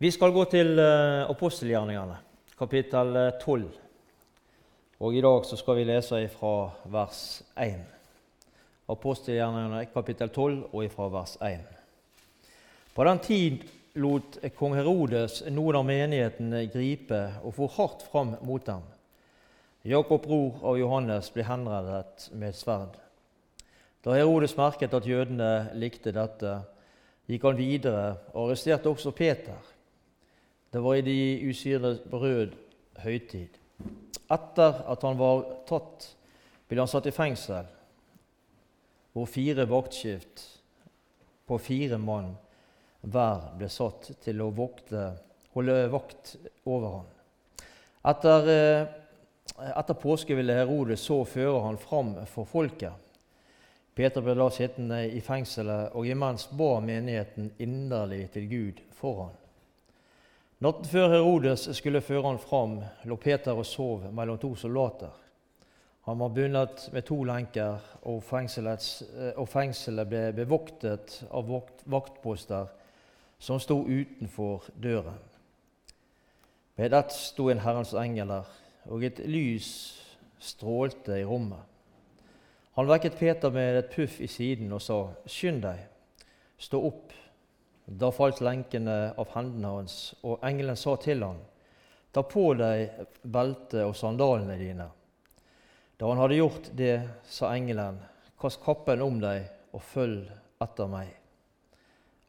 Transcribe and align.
Vi 0.00 0.08
skal 0.10 0.32
gå 0.32 0.46
til 0.48 0.78
uh, 0.80 1.28
apostelgjerningene, 1.28 2.14
kapittel 2.56 3.18
12. 3.42 3.64
Og 5.04 5.12
I 5.12 5.20
dag 5.20 5.42
så 5.44 5.56
skal 5.60 5.74
vi 5.76 5.82
lese 5.84 6.20
fra 6.32 6.52
vers 6.88 7.18
1. 7.60 7.82
Apostelgjerningene 8.88 9.82
kapittel 9.92 10.30
12 10.32 10.54
og 10.72 10.86
fra 10.94 11.08
vers 11.12 11.34
1. 11.44 11.66
På 12.96 13.04
den 13.04 13.20
tid 13.26 13.66
lot 14.00 14.38
kong 14.56 14.78
Herodes 14.78 15.42
noen 15.52 15.76
av 15.82 15.84
menighetene 15.90 16.62
gripe 16.72 17.18
og 17.42 17.52
for 17.58 17.74
hardt 17.74 18.04
fram 18.08 18.38
mot 18.40 18.64
dem. 18.64 18.86
Jakob, 19.84 20.22
bror 20.24 20.64
av 20.70 20.78
Johannes, 20.80 21.28
ble 21.34 21.44
henrettet 21.44 22.30
med 22.32 22.56
sverd. 22.56 22.96
Da 24.00 24.16
Herodes 24.16 24.56
merket 24.56 24.96
at 24.96 25.04
jødene 25.04 25.74
likte 25.76 26.16
dette, 26.16 26.54
gikk 27.28 27.44
han 27.50 27.60
videre 27.60 28.06
og 28.32 28.46
arresterte 28.46 28.88
også 28.88 29.12
Peter. 29.12 29.60
Det 30.70 30.78
var 30.80 30.94
i 30.94 31.02
de 31.02 31.48
usyrede 31.50 31.98
brød 32.10 32.54
høytid. 33.02 33.56
Etter 34.30 34.82
at 34.92 35.02
han 35.02 35.18
var 35.18 35.42
tatt, 35.66 36.06
ble 36.70 36.78
han 36.78 36.90
satt 36.90 37.08
i 37.10 37.14
fengsel, 37.14 37.66
hvor 39.10 39.26
fire 39.26 39.66
vaktskift 39.66 40.44
på 41.50 41.58
fire 41.58 41.98
mann 41.98 42.36
hver 43.02 43.48
ble 43.58 43.70
satt 43.72 44.12
til 44.22 44.44
å 44.44 44.52
vokte, 44.54 45.08
holde 45.56 45.80
vakt 45.90 46.36
over 46.62 47.00
ham. 47.00 47.08
Etter, 48.12 48.48
eh, 48.54 49.72
etter 49.74 49.98
påske 49.98 50.36
ville 50.38 50.54
Herodes 50.54 51.02
så 51.02 51.24
føre 51.26 51.64
han 51.66 51.80
fram 51.82 52.14
for 52.30 52.46
folket. 52.46 52.94
Peter 53.94 54.22
ble 54.22 54.38
da 54.38 54.46
sittende 54.54 55.02
i 55.10 55.20
fengselet, 55.20 55.90
og 55.98 56.06
imens 56.06 56.46
ba 56.54 56.78
menigheten 56.80 57.50
inderlig 57.58 58.30
til 58.32 58.46
Gud 58.48 58.80
for 58.94 59.24
han. 59.24 59.36
Natten 60.60 60.84
før 60.84 61.08
Herodes 61.08 61.62
skulle 61.72 62.02
føre 62.04 62.26
han 62.26 62.38
fram, 62.38 62.74
lå 63.08 63.16
Peter 63.16 63.56
og 63.56 63.64
sov 63.64 64.02
mellom 64.12 64.36
to 64.38 64.50
soldater. 64.60 65.14
Han 66.04 66.18
var 66.20 66.34
bundet 66.36 66.82
med 66.92 67.06
to 67.08 67.16
lenker, 67.24 67.78
og, 68.02 68.20
og 69.36 69.48
fengselet 69.48 70.10
ble 70.10 70.20
bevoktet 70.36 71.14
av 71.32 71.48
vaktposter 71.88 72.68
som 73.40 73.60
sto 73.60 73.78
utenfor 73.88 74.68
døren. 74.76 75.16
Ved 76.76 76.92
ett 76.92 77.16
sto 77.16 77.48
en 77.48 77.64
Herrens 77.64 77.94
engel 77.96 78.28
der, 78.28 78.52
og 78.84 79.04
et 79.04 79.24
lys 79.24 79.70
strålte 80.44 81.22
i 81.22 81.24
rommet. 81.24 81.64
Han 82.76 82.88
vekket 82.88 83.16
Peter 83.16 83.48
med 83.48 83.80
et 83.80 83.90
puff 83.96 84.20
i 84.20 84.28
siden 84.28 84.72
og 84.72 84.82
sa, 84.82 85.06
'Skynd 85.24 85.62
deg, 85.62 85.86
stå 86.58 86.84
opp.' 86.84 87.16
Da 87.90 88.12
falt 88.14 88.38
lenkene 88.44 89.16
av 89.18 89.32
hendene 89.34 89.72
hans, 89.74 89.94
og 90.22 90.44
engelen 90.46 90.78
sa 90.78 90.94
til 91.02 91.24
ham, 91.26 91.40
Ta 92.10 92.24
på 92.26 92.48
deg 92.58 93.04
beltet 93.22 93.84
og 93.84 93.92
sandalene 93.94 94.56
dine. 94.58 94.88
Da 95.94 96.08
han 96.10 96.18
hadde 96.18 96.40
gjort 96.40 96.70
det, 96.74 96.96
sa 97.22 97.52
engelen, 97.54 98.00
Kast 98.40 98.62
kappen 98.64 99.02
om 99.04 99.20
deg 99.22 99.44
og 99.76 99.82
følg 99.84 100.30
etter 100.64 100.88
meg. 100.90 101.10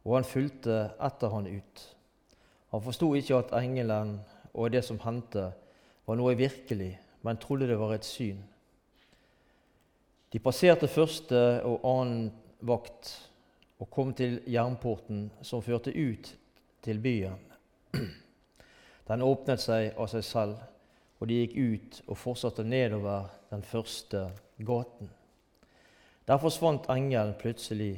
Og 0.06 0.18
han 0.18 0.28
fulgte 0.28 0.78
etter 1.02 1.34
han 1.34 1.48
ut. 1.48 1.84
Han 2.76 2.84
forsto 2.84 3.14
ikke 3.18 3.40
at 3.40 3.56
engelen 3.62 4.20
og 4.54 4.70
det 4.74 4.84
som 4.86 5.00
hendte, 5.06 5.52
var 6.06 6.18
noe 6.20 6.36
virkelig, 6.36 6.92
men 7.24 7.40
trodde 7.40 7.70
det 7.70 7.78
var 7.80 7.94
et 7.96 8.06
syn. 8.06 8.42
De 10.32 10.40
passerte 10.44 10.90
første 10.92 11.40
og 11.68 11.86
annen 11.88 12.32
vakt 12.68 13.14
og 13.82 13.90
kom 13.90 14.14
til 14.14 14.38
jernporten 14.46 15.32
som 15.42 15.64
førte 15.66 15.90
ut 15.90 16.30
til 16.86 17.00
byen. 17.02 17.40
Den 19.10 19.26
åpnet 19.26 19.62
seg 19.62 19.98
av 19.98 20.12
seg 20.12 20.24
selv, 20.26 20.62
og 21.18 21.30
de 21.30 21.42
gikk 21.42 21.58
ut 21.58 22.00
og 22.08 22.18
fortsatte 22.18 22.66
nedover 22.66 23.30
den 23.50 23.66
første 23.66 24.28
gaten. 24.62 25.10
Der 26.30 26.42
forsvant 26.42 26.90
engelen 26.94 27.34
plutselig 27.42 27.96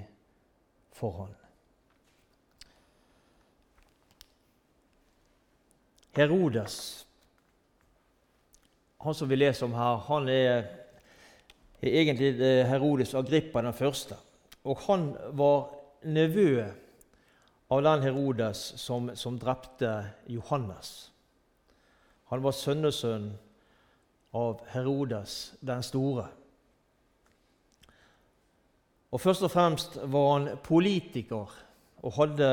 foran. 0.96 1.36
Herodes, 6.16 7.06
han 9.04 9.16
som 9.18 9.30
vi 9.30 9.36
leser 9.36 9.66
om 9.66 9.76
her, 9.76 10.04
han 10.08 10.30
er, 10.30 10.68
er 11.82 11.98
egentlig 12.02 12.36
Herodes 12.70 13.16
Agrippa 13.18 13.64
den 13.66 13.76
første. 13.76 14.16
Og 14.64 14.78
han 14.88 15.10
var 15.36 15.74
nevø 16.04 16.64
av 17.74 17.82
den 17.84 18.06
Herodes 18.06 18.62
som, 18.80 19.10
som 19.16 19.40
drepte 19.40 19.92
Johannes. 20.28 21.12
Han 22.32 22.44
var 22.44 22.56
sønnesønn 22.56 23.32
av 24.34 24.64
Herodes 24.74 25.54
den 25.62 25.84
store. 25.86 26.28
Og 29.14 29.22
Først 29.22 29.46
og 29.46 29.52
fremst 29.54 30.00
var 30.10 30.32
han 30.34 30.58
politiker 30.64 31.52
og 32.04 32.16
hadde 32.18 32.50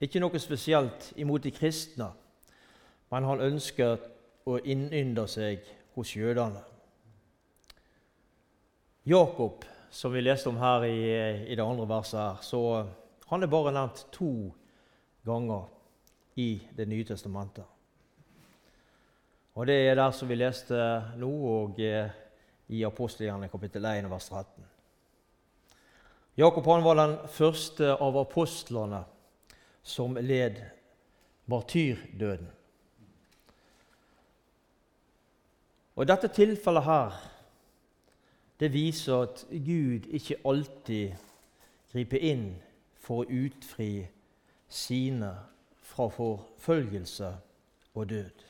ikke 0.00 0.22
noe 0.22 0.38
spesielt 0.40 1.10
imot 1.20 1.44
de 1.44 1.50
kristne, 1.52 2.06
men 3.10 3.26
han 3.26 3.42
ønsket 3.42 4.06
å 4.46 4.60
innynde 4.62 5.26
seg 5.28 5.66
hos 5.96 6.14
jødene. 6.16 6.62
Jakob 9.10 9.66
som 9.90 10.12
vi 10.12 10.22
leste 10.22 10.48
om 10.48 10.58
her 10.60 10.86
i, 10.86 11.02
i 11.50 11.56
det 11.58 11.64
andre 11.64 11.88
verset, 11.88 12.20
her, 12.20 12.42
så 12.42 12.86
han 13.30 13.42
er 13.42 13.50
bare 13.50 13.74
nevnt 13.74 14.06
to 14.14 14.32
ganger 15.26 15.68
i 16.38 16.62
Det 16.76 16.86
nye 16.88 17.04
testamentet. 17.04 17.64
Og 19.54 19.66
Det 19.66 19.74
er 19.88 19.94
der 19.94 20.10
som 20.10 20.28
vi 20.28 20.38
leste 20.38 20.78
nå, 21.18 21.28
og 21.28 21.80
eh, 21.80 22.08
i 22.68 22.84
apostelgjerne 22.86 23.50
kapittel 23.50 23.84
1, 23.84 24.06
vers 24.10 24.28
13. 24.28 24.64
Jakob 26.38 26.64
han 26.70 26.84
var 26.84 26.96
den 26.96 27.16
første 27.28 27.90
av 27.92 28.16
apostlene 28.16 29.02
som 29.82 30.16
led 30.16 30.62
martyrdøden. 31.50 32.48
Og 35.96 36.06
I 36.06 36.08
dette 36.08 36.30
tilfellet 36.32 36.86
her 36.86 37.18
det 38.60 38.68
viser 38.72 39.22
at 39.24 39.44
Gud 39.50 40.06
ikke 40.12 40.36
alltid 40.44 41.14
griper 41.92 42.24
inn 42.28 42.46
for 43.00 43.22
å 43.22 43.38
utfri 43.46 44.04
sine 44.68 45.30
fra 45.90 46.06
forfølgelse 46.12 47.30
og 47.94 48.10
død. 48.10 48.44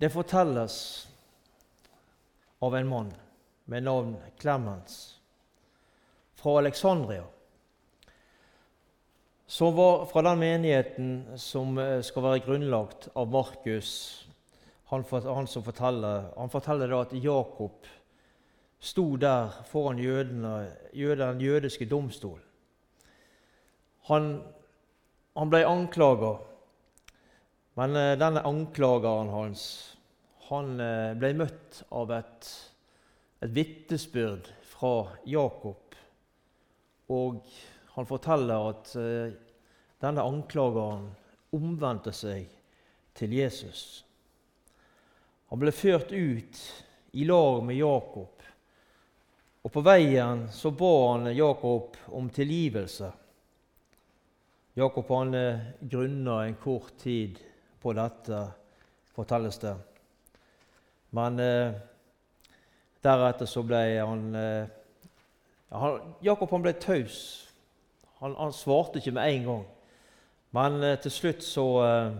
Det 0.00 0.10
fortelles 0.12 0.76
av 2.60 2.74
en 2.74 2.88
mann 2.88 3.12
med 3.70 3.86
navn 3.86 4.16
Clemens 4.40 4.96
fra 6.40 6.56
Alexandria, 6.58 7.24
som 9.46 9.76
var 9.76 10.06
fra 10.10 10.24
den 10.24 10.40
menigheten 10.40 11.38
som 11.38 11.78
skal 12.02 12.26
være 12.26 12.42
grunnlagt 12.46 13.08
av 13.14 13.30
Markus 13.30 13.92
han, 14.90 15.04
han, 15.10 15.46
som 15.46 15.62
forteller, 15.62 16.30
han 16.36 16.50
forteller 16.50 16.90
da 16.90 17.02
at 17.04 17.12
Jakob 17.14 17.86
sto 18.80 19.04
der 19.20 19.52
foran 19.70 20.00
jødene, 20.02 20.70
den 20.92 21.40
jødiske 21.40 21.86
domstolen. 21.86 22.42
Han, 24.08 24.42
han 25.36 25.52
ble 25.52 25.62
anklaga, 25.68 26.32
men 27.78 27.94
eh, 27.96 28.16
denne 28.18 28.42
anklageren 28.42 29.30
hans 29.30 29.62
han 30.48 30.80
eh, 30.82 31.12
ble 31.14 31.30
møtt 31.38 31.84
av 31.94 32.10
et, 32.16 32.50
et 33.44 33.54
vitnesbyrd 33.54 34.50
fra 34.66 34.94
Jakob. 35.28 35.94
Og 37.14 37.44
han 37.94 38.10
forteller 38.10 38.70
at 38.72 38.94
eh, 38.98 39.38
denne 40.02 40.26
anklageren 40.26 41.12
omvendte 41.54 42.10
seg 42.16 42.50
til 43.14 43.38
Jesus. 43.38 44.02
Han 45.50 45.58
ble 45.58 45.72
ført 45.74 46.12
ut 46.14 46.60
i 47.18 47.24
lag 47.26 47.64
med 47.66 47.76
Jakob, 47.76 48.44
og 49.60 49.72
på 49.74 49.82
veien 49.82 50.46
så 50.54 50.70
ba 50.70 50.92
han 51.10 51.32
Jakob 51.34 51.98
om 52.14 52.30
tilgivelse. 52.30 53.10
Jakob 54.78 55.10
han 55.10 55.34
eh, 55.34 55.58
grunna 55.80 56.44
en 56.46 56.54
kort 56.54 56.94
tid 57.02 57.38
på 57.82 57.92
dette, 57.98 58.44
fortelles 59.12 59.58
det. 59.58 59.74
Men 61.10 61.42
eh, 61.42 61.74
deretter 63.02 63.50
så 63.50 63.64
ble 63.66 63.82
han, 63.98 64.24
eh, 64.38 64.70
han 65.74 66.14
Jakob 66.24 66.54
han 66.54 66.64
ble 66.64 66.76
taus. 66.78 67.18
Han, 68.20 68.36
han, 68.38 68.54
svarte 68.54 69.00
ikke 69.00 69.16
med 69.18 69.34
en 69.34 69.46
gang. 69.50 69.64
Men 70.54 70.82
eh, 70.84 70.98
til 71.02 71.14
slutt 71.14 71.44
så 71.44 71.66
eh, 71.84 72.18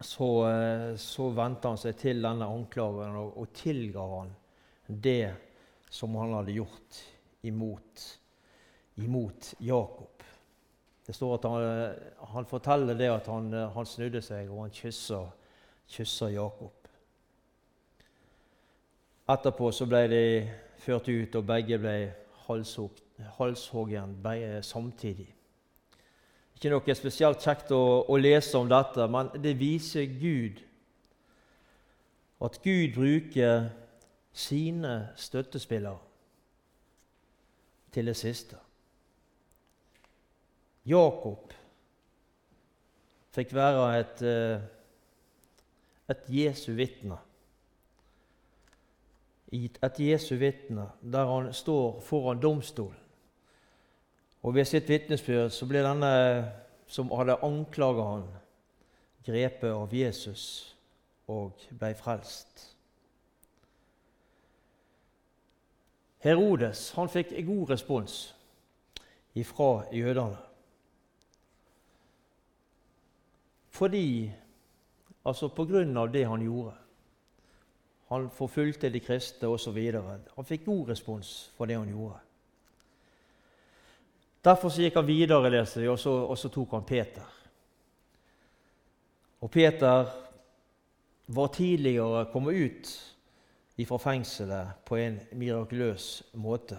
så, 0.00 0.48
eh, 0.50 0.96
så 0.96 1.28
vendte 1.34 1.72
han 1.72 1.80
seg 1.80 1.96
til 2.00 2.22
denne 2.24 2.48
anklagen 2.48 3.16
og, 3.16 3.36
og 3.40 3.52
tilga 3.56 4.04
han 4.10 4.34
det 4.86 5.34
som 5.90 6.14
han 6.20 6.34
hadde 6.36 6.56
gjort 6.56 7.00
imot, 7.46 8.04
imot 9.02 9.54
Jakob. 9.58 10.22
Det 11.06 11.14
står 11.14 11.34
at 11.36 11.44
han, 11.48 11.94
han 12.34 12.48
forteller 12.50 12.98
det 12.98 13.08
at 13.10 13.28
han, 13.30 13.52
han, 13.52 13.86
snudde 13.86 14.22
seg, 14.22 14.50
og 14.50 14.64
han 14.64 14.74
kysser, 14.74 15.28
kysser 15.86 16.34
Jakob. 16.34 16.90
Etterpå 19.30 19.70
så 19.74 19.86
ble 19.90 20.02
de 20.10 20.24
ført 20.82 21.08
ut, 21.10 21.38
og 21.38 21.46
begge 21.46 21.78
ble 21.82 21.96
halshoggen 23.38 24.18
samtidig. 24.62 25.35
Ikke 26.56 26.72
noe 26.72 26.94
spesielt 26.96 27.42
kjekt 27.44 27.72
å, 27.76 27.82
å, 28.08 28.16
lese 28.16 28.56
om 28.56 28.68
dette, 28.70 29.04
men 29.12 29.28
det 29.44 29.58
viser 29.60 30.06
Gud. 30.08 30.62
At 32.40 32.56
Gud 32.64 32.94
bruker 32.96 33.68
sine 34.36 34.94
støttespillere 35.20 36.00
til 37.92 38.08
det 38.08 38.16
siste. 38.16 38.56
Jakob 40.88 41.52
fikk 43.36 43.52
være 43.56 43.86
et, 44.00 44.22
eh, 44.24 44.66
et 46.08 46.28
Jesu 46.32 46.72
vitne. 46.76 47.18
Et 49.52 50.00
Jesu 50.00 50.36
vitne 50.40 50.88
der 51.02 51.26
han 51.28 51.52
står 51.52 52.00
foran 52.00 52.40
domstolen. 52.40 53.05
Og 54.42 54.54
Ved 54.54 54.64
sitt 54.64 54.88
vitnesbyrd 54.88 55.50
så 55.50 55.66
ble 55.66 55.82
denne 55.82 56.12
som 56.86 57.10
hadde 57.10 57.38
anklaga 57.42 58.04
han, 58.12 58.26
grepet 59.26 59.72
av 59.72 59.94
Jesus 59.94 60.44
og 61.26 61.64
ble 61.74 61.92
frelst. 61.98 62.68
Herodes 66.22 66.90
han 66.94 67.10
fikk 67.10 67.34
god 67.46 67.70
respons 67.74 68.34
ifra 69.34 69.84
jødene. 69.92 70.38
Fordi 73.76 74.32
Altså 75.26 75.48
på 75.50 75.64
grunn 75.66 75.96
av 75.98 76.12
det 76.14 76.22
han 76.28 76.42
gjorde. 76.42 76.72
Han 78.12 78.28
forfulgte 78.30 78.90
de 78.94 79.00
kristne 79.02 79.48
osv. 79.50 79.78
Han 80.36 80.46
fikk 80.46 80.64
god 80.68 80.92
respons 80.92 81.32
for 81.56 81.66
det 81.66 81.78
han 81.78 81.90
gjorde. 81.90 82.20
Derfor 84.46 84.70
så 84.70 84.84
gikk 84.84 85.00
han 85.00 85.08
videre, 85.08 85.50
leser 85.50 85.82
vi, 85.82 85.88
og 85.90 85.98
så, 85.98 86.12
og 86.22 86.38
så 86.38 86.50
tok 86.54 86.76
han 86.76 86.86
Peter. 86.86 87.30
Og 89.42 89.50
Peter 89.50 90.12
var 91.26 91.48
tidligere 91.54 92.28
kommet 92.30 92.54
ut 92.54 92.92
fra 93.88 93.98
fengselet 93.98 94.84
på 94.86 95.00
en 95.02 95.18
mirakuløs 95.36 96.06
måte. 96.38 96.78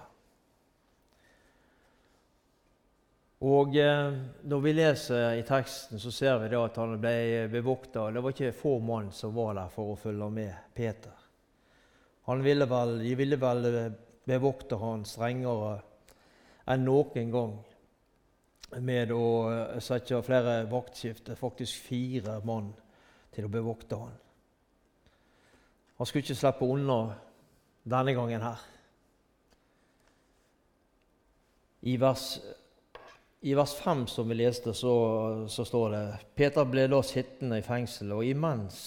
Og 3.45 3.75
eh, 3.77 4.15
Når 4.49 4.63
vi 4.63 4.73
leser 4.73 5.35
i 5.37 5.43
teksten, 5.45 5.99
så 5.99 6.11
ser 6.11 6.39
vi 6.41 6.55
at 6.57 6.79
han 6.79 6.95
ble 7.01 7.45
bevokta. 7.51 8.07
Det 8.09 8.23
var 8.23 8.33
ikke 8.33 8.55
få 8.55 8.77
mann 8.79 9.11
som 9.13 9.35
var 9.35 9.53
der 9.59 9.69
for 9.75 9.91
å 9.91 9.99
følge 9.99 10.31
med 10.33 10.71
Peter. 10.73 11.13
Han 12.31 12.41
ville 12.43 12.65
vel, 12.65 12.97
de 13.03 13.13
ville 13.15 13.37
vel 13.37 13.69
bevokte 14.27 14.79
han 14.81 15.05
strengere 15.05 15.77
enn 16.67 16.85
noen 16.85 17.31
gang 17.31 17.55
med 18.83 19.11
å 19.15 19.25
sette 19.83 20.19
flere 20.25 20.59
vaktskifter, 20.69 21.39
faktisk 21.39 21.87
fire 21.87 22.39
mann, 22.45 22.73
til 23.31 23.47
å 23.47 23.51
bevokte 23.51 23.99
han. 23.99 24.15
Han 25.97 26.07
skulle 26.09 26.25
ikke 26.25 26.37
slippe 26.37 26.67
unna 26.67 26.99
denne 27.87 28.13
gangen 28.17 28.43
her. 28.43 28.63
I 31.87 31.95
vers 32.01 32.31
i 33.41 33.53
vers 33.53 33.73
5 33.75 34.07
som 34.07 34.29
vi 34.29 34.35
leste, 34.35 34.73
så, 34.73 35.47
så, 35.49 35.65
står 35.65 35.91
det 35.91 36.05
Peter 36.35 36.65
ble 36.65 36.87
da 36.89 37.01
sittende 37.05 37.59
i 37.61 37.65
fengsel, 37.65 38.15
og 38.17 38.25
imens 38.25 38.79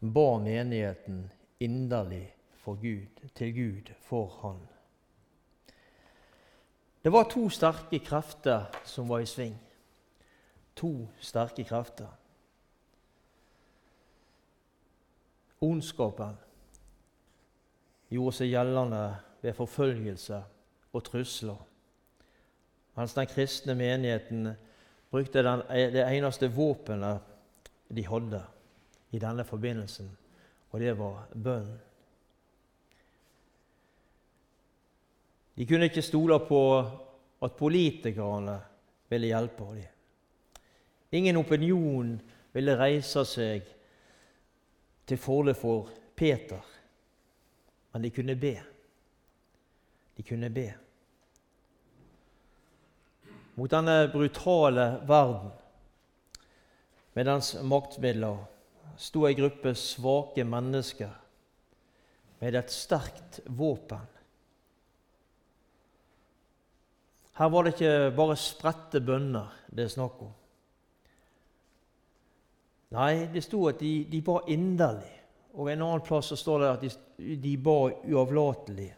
ba 0.00 0.38
menigheten 0.40 1.26
inderlig 1.62 2.26
Gud, 2.64 3.20
til 3.36 3.52
Gud 3.52 3.90
for 4.08 4.38
han. 4.40 4.62
Det 7.04 7.12
var 7.12 7.28
to 7.28 7.48
sterke 7.52 7.98
krefter 8.00 8.64
som 8.84 9.08
var 9.08 9.20
i 9.20 9.28
sving. 9.28 9.54
To 10.76 11.08
sterke 11.20 11.64
krefter. 11.64 12.08
Ondskapen 15.60 16.36
gjorde 18.08 18.36
seg 18.38 18.50
gjeldende 18.52 19.04
ved 19.44 19.56
forfølgelse 19.56 20.40
og 20.92 21.04
trusler 21.04 21.62
mens 22.94 23.14
den 23.14 23.26
kristne 23.26 23.74
menigheten 23.74 24.52
brukte 25.10 25.42
den, 25.42 25.62
det 25.68 26.04
eneste 26.06 26.50
våpenet 26.50 27.22
de 27.94 28.06
hadde 28.06 28.42
i 29.14 29.18
denne 29.18 29.44
forbindelsen, 29.44 30.08
og 30.70 30.80
det 30.80 30.94
var 30.98 31.26
bønn. 31.34 31.68
De 35.54 35.66
kunne 35.66 35.88
ikke 35.90 36.02
stole 36.02 36.38
på 36.48 36.60
at 37.42 37.56
politikerne 37.58 38.58
ville 39.08 39.30
hjelpe 39.30 39.68
dem. 39.74 39.90
Ingen 41.14 41.36
opinion 41.36 42.14
ville 42.52 42.78
reise 42.78 43.22
seg 43.28 43.66
til 45.06 45.20
fordel 45.20 45.54
for 45.54 45.92
Peter, 46.16 46.62
men 47.92 48.02
de 48.02 48.10
kunne 48.10 48.34
be. 48.36 48.56
De 50.16 50.22
kunne 50.26 50.50
be 50.50 50.72
mot 53.54 53.70
denne 53.70 54.08
brutale 54.12 54.86
verden. 55.06 55.52
Med 57.14 57.28
dens 57.28 57.52
maktmidler 57.62 58.40
sto 58.98 59.26
ei 59.28 59.36
gruppe 59.38 59.74
svake 59.78 60.44
mennesker 60.46 61.12
med 62.40 62.58
et 62.58 62.74
sterkt 62.74 63.40
våpen. 63.46 64.02
Her 67.34 67.50
var 67.50 67.64
det 67.64 67.74
ikke 67.74 68.14
bare 68.14 68.36
spredte 68.38 69.00
bønner 69.02 69.52
det 69.74 69.88
er 69.88 69.94
snakk 69.94 70.20
om. 70.22 70.32
Nei, 72.94 73.26
det 73.32 73.42
sto 73.42 73.64
at 73.66 73.80
de, 73.82 74.04
de 74.06 74.20
ba 74.22 74.38
inderlig. 74.54 75.10
Og 75.58 75.70
en 75.70 75.82
annen 75.82 76.04
plass 76.06 76.30
så 76.30 76.38
står 76.38 76.62
det 76.62 76.68
at 76.70 76.84
de, 76.84 77.36
de 77.42 77.54
ba 77.58 77.74
uavlatelig. 77.90 78.90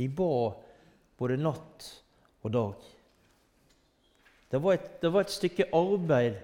De 0.00 0.08
ba 0.08 0.32
både 1.20 1.36
natt 1.40 1.88
og 2.42 2.54
dag. 2.56 2.88
Det 4.52 4.60
var, 4.60 4.76
et, 4.76 4.88
det 5.00 5.10
var 5.12 5.24
et 5.24 5.32
stykke 5.32 5.68
arbeid 5.76 6.40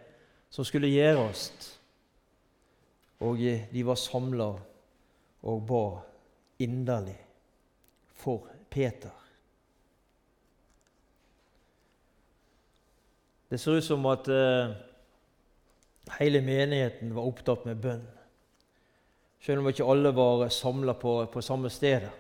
som 0.52 0.64
skulle 0.64 0.92
gjøres. 0.92 1.48
Og 3.24 3.40
de 3.72 3.84
var 3.84 4.00
samla 4.00 4.50
og 5.48 5.64
ba 5.68 5.82
inderlig 6.64 7.16
for 8.20 8.48
Peter. 8.70 9.27
Det 13.48 13.58
ser 13.58 13.78
ut 13.80 13.84
som 13.84 14.04
at 14.10 14.28
eh, 14.28 14.72
hele 16.18 16.40
menigheten 16.44 17.14
var 17.16 17.28
opptatt 17.28 17.64
med 17.64 17.80
bønn, 17.80 18.04
selv 19.40 19.62
om 19.62 19.70
ikke 19.70 19.86
alle 19.88 20.12
var 20.12 20.48
samla 20.52 20.94
på, 21.00 21.14
på 21.32 21.44
samme 21.44 21.70
stedet. 21.72 22.12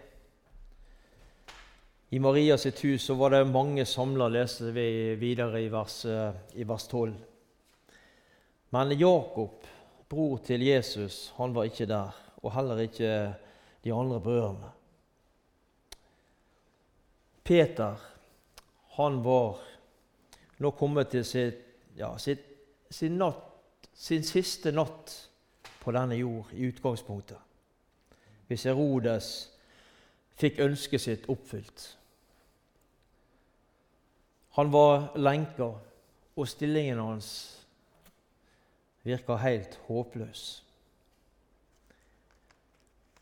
I 2.08 2.18
Marias 2.24 2.64
hus 2.80 3.04
så 3.04 3.14
var 3.20 3.34
det 3.34 3.42
mange 3.44 3.84
samla, 3.84 4.30
leser 4.32 4.72
vi 4.72 5.14
videre 5.20 5.60
i 5.60 5.68
vers, 5.68 6.00
eh, 6.08 6.32
i 6.56 6.64
vers 6.64 6.88
12. 6.88 7.12
Men 8.72 8.96
Jakob, 8.96 9.66
bror 10.08 10.40
til 10.44 10.64
Jesus, 10.64 11.34
han 11.36 11.52
var 11.52 11.68
ikke 11.68 11.88
der, 11.88 12.16
og 12.40 12.54
heller 12.56 12.80
ikke 12.88 13.12
de 13.84 13.92
andre 13.92 14.20
brødrene. 14.20 14.72
Peter, 17.44 18.00
han 18.96 19.20
var 19.24 19.60
nå 20.58 20.70
kommet 20.76 21.12
til 21.12 21.24
sitt, 21.24 21.60
ja, 21.98 22.10
sitt, 22.18 22.44
sin, 22.90 23.18
natt, 23.18 23.88
sin 23.94 24.24
siste 24.26 24.72
natt 24.74 25.14
på 25.80 25.94
denne 25.94 26.18
jord 26.18 26.50
i 26.52 26.68
utgangspunktet. 26.68 27.38
Hvis 28.48 28.64
Herodes 28.68 29.28
fikk 30.38 30.60
ønsket 30.64 31.02
sitt 31.02 31.28
oppfylt. 31.28 31.84
Han 34.58 34.72
var 34.72 35.12
lenka, 35.18 35.72
og 36.38 36.48
stillingen 36.48 36.98
hans 37.02 37.28
virka 39.06 39.36
helt 39.42 39.78
håpløs. 39.86 40.64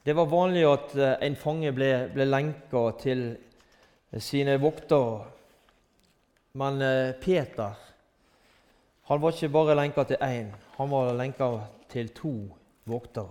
Det 0.07 0.15
var 0.17 0.29
vanlig 0.31 0.63
at 0.69 0.93
eh, 0.95 1.15
en 1.27 1.37
fange 1.37 1.73
ble, 1.75 1.91
ble 2.15 2.27
lenka 2.29 2.83
til 3.01 3.25
sine 4.23 4.55
voktere. 4.63 5.25
Men 6.57 6.81
eh, 6.83 7.13
Peter 7.21 7.75
han 9.07 9.21
var 9.23 9.35
ikke 9.37 9.53
bare 9.55 9.75
lenka 9.79 10.03
til 10.03 10.17
én, 10.25 10.49
han 10.77 10.91
var 10.91 11.13
lenka 11.15 11.47
til 11.89 12.09
to 12.11 12.33
voktere. 12.85 13.31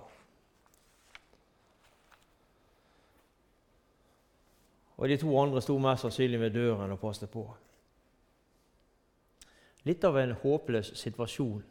Og 4.95 5.09
de 5.09 5.17
to 5.19 5.33
andre 5.41 5.61
sto 5.61 5.75
mest 5.77 6.05
sannsynlig 6.05 6.39
ved 6.39 6.53
døren 6.55 6.91
og 6.91 6.99
passet 6.99 7.29
på. 7.29 7.43
litt 9.85 10.03
av 10.03 10.17
en 10.17 10.31
håpløs 10.41 10.95
situasjon 10.97 11.61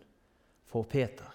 for 0.71 0.87
Peter. 0.87 1.31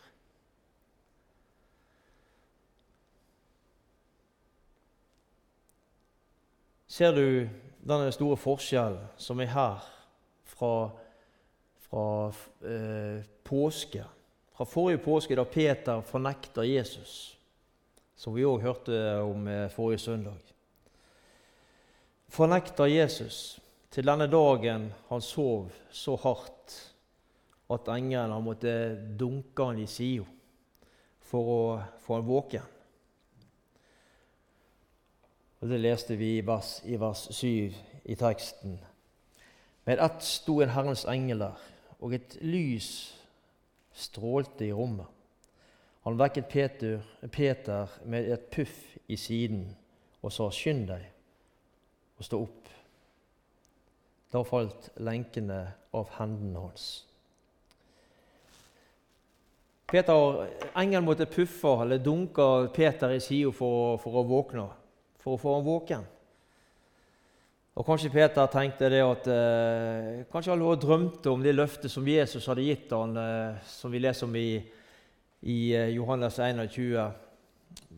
Ser 6.88 7.12
du 7.16 7.26
denne 7.84 8.12
store 8.16 8.40
forskjellen 8.40 9.12
som 9.20 9.40
er 9.44 9.52
her 9.52 9.99
fra, 10.60 10.89
fra 11.88 12.06
eh, 12.68 13.24
påske? 13.44 14.04
Fra 14.51 14.68
forrige 14.68 15.00
påske, 15.04 15.38
da 15.39 15.46
Peter 15.48 16.01
fornekter 16.04 16.68
Jesus, 16.68 17.38
som 18.20 18.36
vi 18.36 18.44
òg 18.44 18.66
hørte 18.66 19.00
om 19.24 19.48
eh, 19.48 19.70
forrige 19.72 20.04
søndag. 20.04 20.54
Fornekter 22.30 22.92
Jesus 22.92 23.60
til 23.89 24.06
denne 24.06 24.28
dagen 24.30 24.89
han 25.08 25.24
sov 25.24 25.72
så 25.92 26.18
hardt 26.22 26.75
at 27.70 27.88
engelen 27.94 28.44
måtte 28.44 28.74
dunke 29.18 29.66
han 29.66 29.80
i 29.82 29.88
sida 29.89 30.28
for 31.30 31.54
å 31.54 31.63
få 32.04 32.20
han 32.20 32.28
våken. 32.28 32.75
Og 35.60 35.68
Det 35.70 35.80
leste 35.80 36.16
vi 36.16 36.38
i 36.38 36.46
vers, 36.46 36.80
i 36.86 36.96
vers 37.00 37.28
7 37.36 37.48
i 38.10 38.16
teksten. 38.16 38.78
Med 39.89 40.00
ett 40.00 40.22
sto 40.22 40.60
en 40.62 40.69
Herrens 40.69 41.01
engel 41.10 41.39
der, 41.41 41.62
og 41.98 42.12
et 42.13 42.36
lys 42.46 42.89
strålte 43.98 44.67
i 44.67 44.74
rommet. 44.74 45.08
Han 46.05 46.19
vekket 46.19 46.46
Peter, 46.46 47.00
Peter 47.34 47.96
med 48.05 48.27
et 48.29 48.43
puff 48.53 48.75
i 49.08 49.17
siden 49.17 49.63
og 50.22 50.31
sa, 50.31 50.46
'Skynd 50.50 50.86
deg 50.91 51.08
og 52.19 52.25
stå 52.27 52.41
opp.' 52.41 52.69
Da 54.29 54.43
falt 54.43 54.91
lenkene 54.98 55.74
av 55.93 56.13
hendene 56.19 56.67
hans. 56.67 56.86
Peter, 59.88 60.46
Engelen 60.75 61.05
måtte 61.05 61.25
puffe 61.25 61.81
eller 61.81 61.98
dunke 61.98 62.69
Peter 62.77 63.10
i 63.10 63.19
sida 63.19 63.50
for, 63.50 63.98
for, 63.98 64.22
å 64.22 64.27
våkne, 64.38 64.69
for 65.17 65.34
å 65.34 65.41
få 65.41 65.55
ham 65.55 65.65
våken. 65.65 66.05
Og 67.80 67.86
Kanskje 67.88 68.10
Peter 68.12 68.50
tenkte 68.52 68.90
det 68.92 69.00
at 69.00 69.28
eh, 69.32 70.24
kanskje 70.28 70.58
lå 70.60 70.74
drømte 70.76 71.32
om 71.32 71.40
det 71.40 71.54
løftet 71.56 71.88
som 71.88 72.08
Jesus 72.12 72.50
hadde 72.52 72.66
gitt 72.66 72.92
han, 72.92 73.14
eh, 73.16 73.62
som 73.72 73.94
vi 73.94 74.02
leser 74.04 74.28
om 74.28 74.36
i, 74.36 74.60
i 75.48 75.60
eh, 75.72 75.94
Johannes 75.94 76.42
21, 76.44 77.06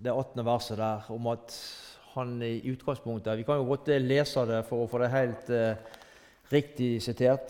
det 0.06 0.14
18. 0.14 0.44
verset 0.46 0.78
der, 0.78 1.10
om 1.10 1.32
at 1.34 1.58
han 2.12 2.36
i 2.46 2.60
utgangspunktet 2.70 3.40
Vi 3.40 3.48
kan 3.48 3.58
jo 3.58 3.66
godt 3.72 3.90
lese 4.06 4.46
det 4.46 4.62
for 4.70 4.84
å 4.84 4.92
få 4.92 5.02
det 5.02 5.10
helt 5.16 5.50
eh, 5.50 5.98
riktig 6.54 6.92
sitert. 7.02 7.50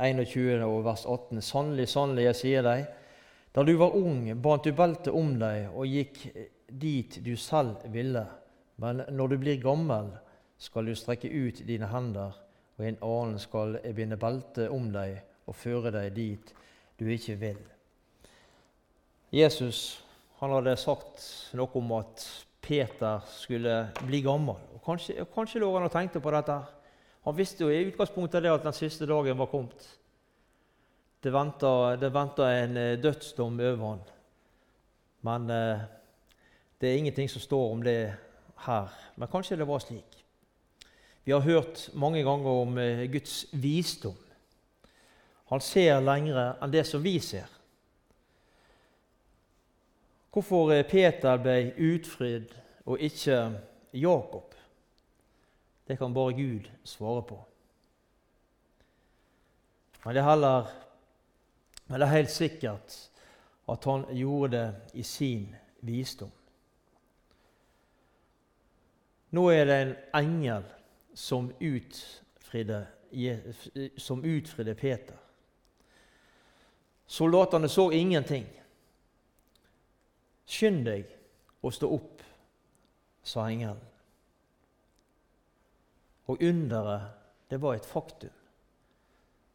21. 0.00 0.64
og 0.64 0.80
vers 0.88 1.04
18. 1.04 1.44
Sannelig, 1.44 1.90
sannelig, 1.92 2.30
jeg 2.30 2.40
sier 2.40 2.64
deg, 2.64 2.88
da 3.52 3.60
du 3.60 3.76
var 3.76 3.92
ung, 4.00 4.24
bandt 4.40 4.64
du 4.64 4.72
beltet 4.72 5.12
om 5.12 5.36
deg 5.36 5.68
og 5.68 5.84
gikk 5.84 6.22
dit 6.64 7.20
du 7.20 7.34
selv 7.36 7.84
ville. 7.92 8.24
Men 8.80 9.04
når 9.12 9.34
du 9.34 9.42
blir 9.44 9.60
gammel, 9.60 10.14
skal 10.62 10.86
du 10.86 10.94
strekke 10.94 11.28
ut 11.28 11.64
dine 11.66 11.88
hender, 11.90 12.36
og 12.78 12.86
en 12.86 13.00
annen 13.02 13.38
skal 13.42 13.80
binde 13.96 14.18
belte 14.20 14.68
om 14.70 14.86
deg 14.94 15.18
og 15.50 15.58
føre 15.58 15.90
deg 15.94 16.14
dit 16.14 16.54
du 16.98 17.08
ikke 17.10 17.36
vil. 17.40 17.60
Jesus 19.32 20.02
han 20.42 20.50
hadde 20.56 20.74
sagt 20.76 21.22
noe 21.54 21.70
om 21.78 21.92
at 22.00 22.24
Peter 22.62 23.22
skulle 23.30 23.76
bli 24.02 24.22
gammel. 24.24 24.58
Og 24.74 24.82
Kanskje, 24.82 25.22
kanskje 25.34 25.60
lå 25.62 25.68
han 25.76 25.86
og 25.86 25.92
tenkte 25.94 26.22
på 26.22 26.32
dette. 26.34 26.56
Han 27.22 27.36
visste 27.38 27.62
jo 27.62 27.70
i 27.70 27.84
utgangspunktet 27.86 28.42
det 28.42 28.50
at 28.50 28.64
den 28.66 28.74
siste 28.74 29.06
dagen 29.06 29.38
var 29.38 29.50
kommet. 29.50 29.86
Det 31.22 31.30
venta 31.30 32.48
en 32.50 32.76
eh, 32.76 32.98
dødsdom 32.98 33.60
over 33.60 33.84
han. 33.84 34.02
Men 35.22 35.50
eh, 35.54 35.84
det 36.82 36.90
er 36.90 36.98
ingenting 36.98 37.30
som 37.30 37.44
står 37.44 37.72
om 37.76 37.86
det 37.86 37.98
her. 38.66 38.90
Men 39.14 39.30
kanskje 39.30 39.60
det 39.60 39.68
var 39.68 39.78
slik. 39.78 40.18
Vi 41.24 41.32
har 41.32 41.40
hørt 41.40 41.90
mange 41.94 42.22
ganger 42.22 42.50
om 42.64 42.78
eh, 42.78 43.04
Guds 43.12 43.46
visdom. 43.52 44.16
Han 45.52 45.60
ser 45.60 46.00
lengre 46.00 46.54
enn 46.62 46.72
det 46.72 46.84
som 46.88 47.02
vi 47.04 47.18
ser. 47.20 47.48
Hvorfor 50.32 50.72
Peter 50.88 51.36
ble 51.36 51.74
utfridd 51.76 52.54
og 52.88 53.02
ikke 53.04 53.38
Jakob, 53.92 54.54
det 55.86 55.98
kan 56.00 56.14
bare 56.14 56.32
Gud 56.38 56.70
svare 56.88 57.22
på. 57.28 57.36
Men 60.02 60.16
det 60.16 60.22
er 60.22 60.30
heller 60.30 60.70
men 61.92 62.00
det 62.00 62.06
er 62.06 62.16
helt 62.16 62.30
sikkert 62.32 62.94
at 63.68 63.84
han 63.84 64.06
gjorde 64.16 64.56
det 64.56 64.96
i 64.96 65.02
sin 65.04 65.50
visdom. 65.84 66.30
Nå 69.36 69.42
er 69.52 69.68
det 69.68 69.76
en 69.82 69.92
engel 70.16 70.64
som 71.14 71.52
utfridde, 71.60 72.86
som 73.96 74.24
utfridde 74.24 74.74
Peter. 74.74 75.16
Soldatene 77.06 77.68
så 77.68 77.90
ingenting. 77.92 78.46
Skynd 80.46 80.86
deg 80.86 81.10
å 81.60 81.70
stå 81.72 81.88
opp, 81.92 82.22
sa 83.22 83.46
engelen. 83.50 83.80
Og 86.32 86.42
underet, 86.42 87.12
det 87.50 87.60
var 87.60 87.76
et 87.76 87.86
faktum. 87.86 88.32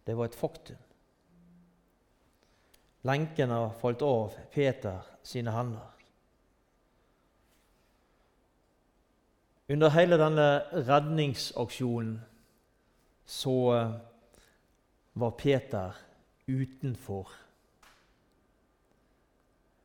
Det 0.06 0.16
var 0.16 0.30
et 0.30 0.38
faktum. 0.38 0.78
Lenkene 3.08 3.60
falt 3.82 4.02
av 4.06 4.36
Peter 4.54 5.02
sine 5.26 5.52
hender. 5.52 5.97
Under 9.70 9.90
hele 9.92 10.16
denne 10.16 10.62
redningsaksjonen 10.88 12.22
så 13.28 13.56
eh, 13.76 13.90
var 15.20 15.34
Peter 15.36 15.98
utenfor. 16.48 17.34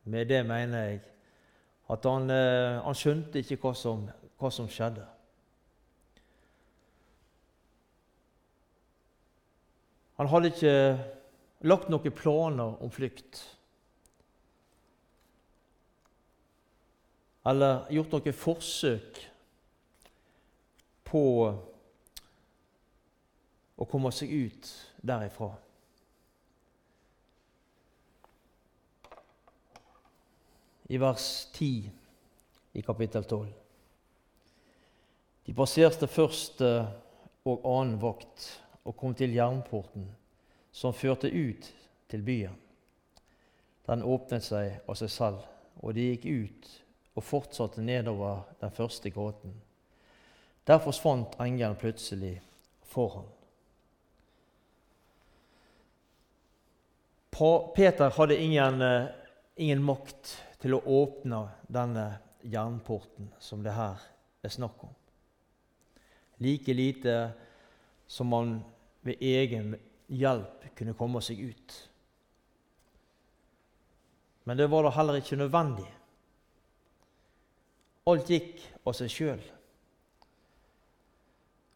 Med 0.05 0.29
det 0.31 0.45
mener 0.47 0.85
jeg 0.85 1.01
at 1.91 2.07
han, 2.07 2.31
eh, 2.31 2.79
han 2.85 2.95
skjønte 2.95 3.43
ikke 3.43 3.59
hva 3.65 3.73
som, 3.75 4.05
hva 4.39 4.53
som 4.55 4.71
skjedde. 4.71 5.09
Han 10.23 10.31
hadde 10.31 10.53
ikke 10.53 10.77
lagt 11.67 11.91
noen 11.91 12.15
planer 12.15 12.79
om 12.79 12.95
flukt. 12.95 13.43
Eller 17.51 17.83
gjort 17.91 18.15
noe 18.15 18.39
forsøk 18.47 19.25
på 21.13 21.25
å 23.77 23.89
komme 23.91 24.13
seg 24.15 24.33
ut 24.33 24.69
derifra. 25.05 25.51
I 30.93 31.01
vers 31.01 31.27
10 31.57 31.91
i 32.73 32.83
kapittel 32.85 33.25
12. 33.25 33.53
De 35.45 35.55
passerte 35.57 36.09
første 36.09 36.69
og 37.49 37.65
annen 37.67 37.99
vakt 38.01 38.45
og 38.87 38.97
kom 38.99 39.15
til 39.19 39.35
jernporten 39.37 40.07
som 40.73 40.95
førte 40.97 41.29
ut 41.29 41.69
til 42.13 42.25
byen. 42.25 42.55
Den 43.89 44.05
åpnet 44.07 44.47
seg 44.47 44.79
av 44.87 44.97
seg 44.97 45.11
selv, 45.11 45.43
og 45.83 45.97
de 45.97 46.13
gikk 46.13 46.29
ut 46.31 46.71
og 47.19 47.27
fortsatte 47.27 47.83
nedover 47.85 48.47
den 48.61 48.73
første 48.73 49.11
gaten. 49.13 49.57
Der 50.67 50.79
forsvant 50.79 51.35
engelen 51.41 51.77
plutselig 51.77 52.41
foran. 52.87 53.27
Peter 57.75 58.11
hadde 58.11 58.37
ingen, 58.37 58.83
eh, 58.83 59.09
ingen, 59.57 59.83
makt 59.83 60.37
til 60.61 60.77
å 60.77 60.83
åpne 60.85 61.49
denne 61.67 62.19
jernporten 62.45 63.33
som 63.41 63.63
det 63.63 63.73
her 63.73 63.99
er 64.45 64.53
snakk 64.53 64.85
om. 64.85 64.93
Like 66.39 66.75
lite 66.75 67.33
som 68.07 68.29
man 68.29 68.61
ved 69.03 69.19
egen 69.21 69.75
hjelp 70.07 70.69
kunne 70.77 70.95
komme 70.95 71.23
seg 71.25 71.41
ut. 71.41 71.89
Men 74.45 74.57
det 74.57 74.69
var 74.71 74.83
da 74.83 74.91
heller 74.91 75.19
ikke 75.19 75.39
nødvendig. 75.41 75.89
Alt 78.07 78.31
gikk 78.31 78.63
av 78.87 78.97
seg 78.99 79.11
sjøl. 79.11 79.43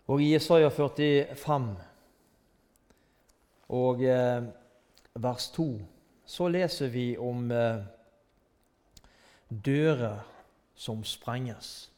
Og 0.06 0.22
i 0.22 0.32
Jesaja 0.32 0.68
45 0.70 1.76
og 3.68 4.02
eh, 4.06 4.44
vers 5.18 5.50
2 5.50 5.66
så 6.26 6.48
leser 6.50 6.90
vi 6.90 7.16
om 7.18 7.50
eh, 7.50 7.82
dører 9.50 10.22
som 10.74 11.02
sprenges. 11.04 11.90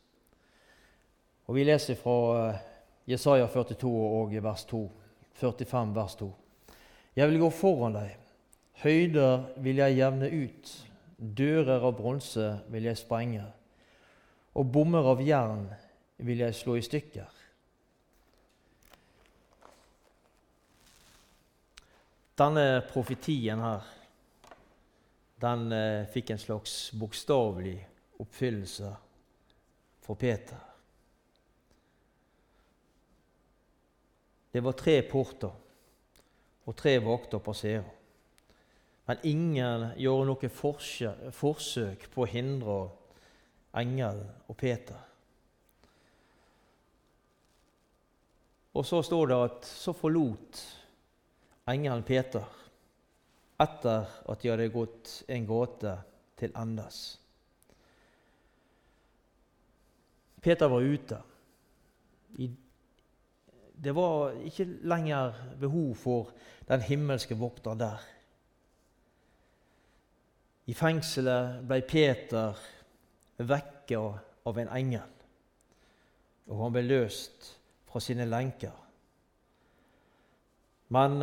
Og 1.46 1.54
Vi 1.54 1.64
leser 1.64 2.00
fra 2.00 2.48
eh, 2.48 2.64
Jesaja 3.12 3.46
42 3.46 3.92
og 3.92 4.32
vers 4.42 4.64
2. 4.64 4.82
45, 5.38 5.94
vers 5.94 6.14
2. 6.16 6.32
Jeg 7.16 7.28
vil 7.28 7.38
gå 7.38 7.50
foran 7.50 7.94
deg. 7.94 8.16
Høyder 8.82 9.44
vil 9.62 9.80
jeg 9.84 9.98
jevne 9.98 10.28
ut. 10.32 10.72
Dører 11.18 11.84
av 11.84 11.96
bronse 11.98 12.50
vil 12.72 12.88
jeg 12.88 12.98
sprenge. 12.98 13.44
Og 14.54 14.72
bommer 14.72 15.12
av 15.12 15.22
jern 15.22 15.68
vil 16.18 16.42
jeg 16.42 16.56
slå 16.58 16.78
i 16.78 16.82
stykker. 16.82 17.37
Denne 22.38 22.82
profetien 22.86 23.58
her, 23.58 23.86
den 25.42 25.72
eh, 25.74 26.06
fikk 26.12 26.30
en 26.30 26.38
slags 26.42 26.74
bokstavelig 26.94 27.76
oppfyllelse 28.22 28.92
for 30.06 30.14
Peter. 30.14 30.60
Det 34.50 34.62
var 34.62 34.78
tre 34.78 35.00
porter 35.02 35.50
og 36.68 36.76
tre 36.78 36.94
vakter 37.02 37.42
passerer. 37.42 37.90
Men 39.08 39.22
ingen 39.24 39.88
gjorde 39.96 40.28
noe 40.28 40.50
forsøk 40.52 42.08
på 42.12 42.24
å 42.24 42.28
hindre 42.28 42.80
engelen 43.78 44.26
og 44.46 44.56
Peter. 44.60 44.98
Og 48.78 48.84
så 48.86 49.00
står 49.02 49.30
det 49.30 49.38
at 49.48 49.70
så 49.70 49.94
forlot 49.96 50.60
engelen 51.68 52.04
Peter 52.06 52.44
etter 53.58 54.06
at 54.30 54.42
de 54.42 54.52
hadde 54.52 54.68
gått 54.72 55.22
en 55.28 55.46
gåte 55.46 55.94
til 56.38 56.54
endes. 56.56 57.00
Peter 60.40 60.70
var 60.70 60.86
ute. 60.86 61.18
Det 63.78 63.94
var 63.94 64.38
ikke 64.46 64.66
lenger 64.90 65.34
behov 65.58 65.94
for 65.98 66.30
den 66.68 66.84
himmelske 66.86 67.34
vokter 67.38 67.74
der. 67.78 68.06
I 70.68 70.74
fengselet 70.76 71.62
ble 71.66 71.80
Peter 71.88 72.58
vekket 73.38 74.46
av 74.48 74.58
en 74.60 74.70
engel, 74.76 75.14
og 76.48 76.62
han 76.62 76.74
ble 76.74 76.84
løst 76.86 77.54
fra 77.88 78.02
sine 78.04 78.26
lenker. 78.28 78.74
Men 80.92 81.22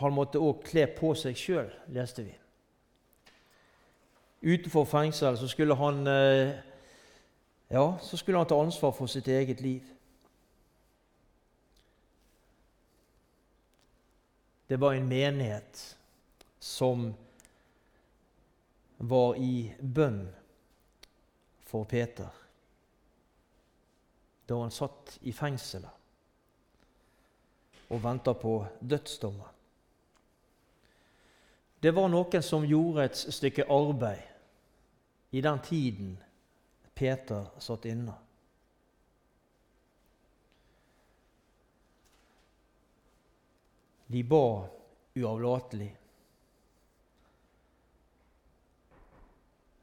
han 0.00 0.14
måtte 0.14 0.42
òg 0.42 0.64
kle 0.66 0.86
på 0.96 1.12
seg 1.18 1.38
sjøl, 1.38 1.70
leste 1.94 2.24
vi. 2.26 2.34
Utenfor 4.44 4.84
fengsel 4.84 5.38
så 5.40 5.48
skulle 5.48 5.76
han 5.78 6.06
eh, 6.10 6.54
ja, 7.72 7.98
så 8.02 8.16
skulle 8.16 8.38
han 8.38 8.46
ta 8.46 8.60
ansvar 8.60 8.92
for 8.92 9.06
sitt 9.06 9.28
eget 9.28 9.60
liv. 9.60 9.82
Det 14.68 14.80
var 14.80 14.94
en 14.94 15.08
menighet 15.08 15.96
som 16.60 17.14
var 18.98 19.36
i 19.36 19.74
bønn 19.80 20.26
for 21.64 21.84
Peter 21.84 22.40
da 24.44 24.60
han 24.60 24.72
satt 24.72 25.18
i 25.24 25.32
fengselet 25.32 25.90
og 27.88 28.02
venta 28.04 28.34
på 28.36 28.58
dødsdommen. 28.80 29.53
Det 31.84 31.90
var 31.92 32.08
noen 32.08 32.42
som 32.42 32.62
gjorde 32.64 33.04
et 33.04 33.18
stykke 33.36 33.66
arbeid 33.68 35.36
i 35.36 35.40
den 35.44 35.58
tiden 35.60 36.14
Peter 36.96 37.50
satt 37.60 37.84
inne. 37.84 38.14
De 44.08 44.24
ba 44.24 44.64
uavlatelig. 45.12 45.90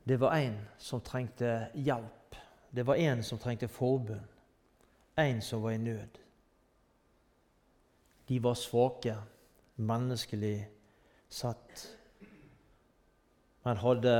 Det 0.03 0.17
var 0.25 0.41
en 0.41 0.57
som 0.81 1.05
trengte 1.05 1.53
hjelp. 1.75 2.41
Det 2.73 2.89
var 2.89 2.95
en 2.95 3.23
som 3.23 3.37
trengte 3.37 3.69
forbund. 3.69 4.25
En 5.21 5.41
som 5.41 5.61
var 5.61 5.77
i 5.77 5.77
nød. 5.77 6.17
De 8.27 8.43
var 8.43 8.57
svake, 8.57 9.19
menneskelig 9.75 10.80
satt, 11.31 11.87
men 13.63 13.79
hadde 13.81 14.15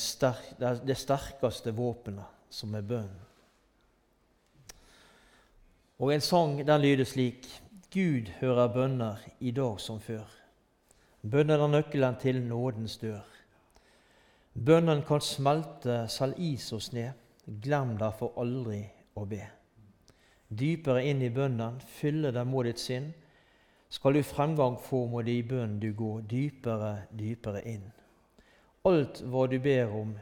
sterk, 0.00 0.54
det 0.58 0.96
sterkeste 0.98 1.72
våpenet, 1.76 2.26
som 2.50 2.74
er 2.74 2.84
bønnen. 2.84 3.26
Og 6.00 6.14
en 6.14 6.22
sang 6.24 6.58
den 6.64 6.80
lyder 6.80 7.04
slik 7.04 7.46
Gud 7.92 8.30
hører 8.40 8.70
bønner 8.72 9.20
i 9.40 9.50
dag 9.52 9.80
som 9.82 9.98
før. 10.00 10.24
Bønnen 11.20 11.60
er 11.60 11.68
nøkkelen 11.68 12.16
til 12.22 12.38
nådens 12.42 12.96
dør. 13.02 13.26
Bønnen 14.54 15.02
kan 15.06 15.20
smelte 15.20 16.04
selv 16.08 16.38
is 16.38 16.70
og 16.72 16.82
sne. 16.82 17.10
Glem 17.62 17.96
derfor 17.98 18.32
aldri 18.40 18.84
å 19.18 19.26
be. 19.28 19.42
Dypere 20.48 21.02
inn 21.06 21.20
i 21.22 21.32
bønnen, 21.34 21.80
fylle 21.98 22.32
den 22.34 22.48
må 22.50 22.62
ditt 22.66 22.80
sinn. 22.80 23.10
Skal 23.90 24.14
du 24.14 24.22
fremgang 24.22 24.76
få, 24.78 25.06
må 25.10 25.22
det 25.26 25.34
i 25.34 25.46
bønn 25.46 25.80
du 25.82 25.90
gå 25.98 26.20
dypere, 26.30 27.08
dypere 27.10 27.64
inn. 27.66 27.88
Alt 28.86 29.18
hva 29.26 29.48
du 29.50 29.58
ber 29.60 29.90
om, 29.90 30.12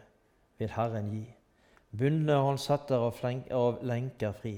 vil 0.59 0.73
Herren 0.73 1.11
gi. 1.13 1.27
Bundne 1.93 2.39
han 2.45 2.59
setter 2.59 3.05
av, 3.05 3.21
av 3.53 3.83
lenker 3.85 4.33
fri. 4.33 4.55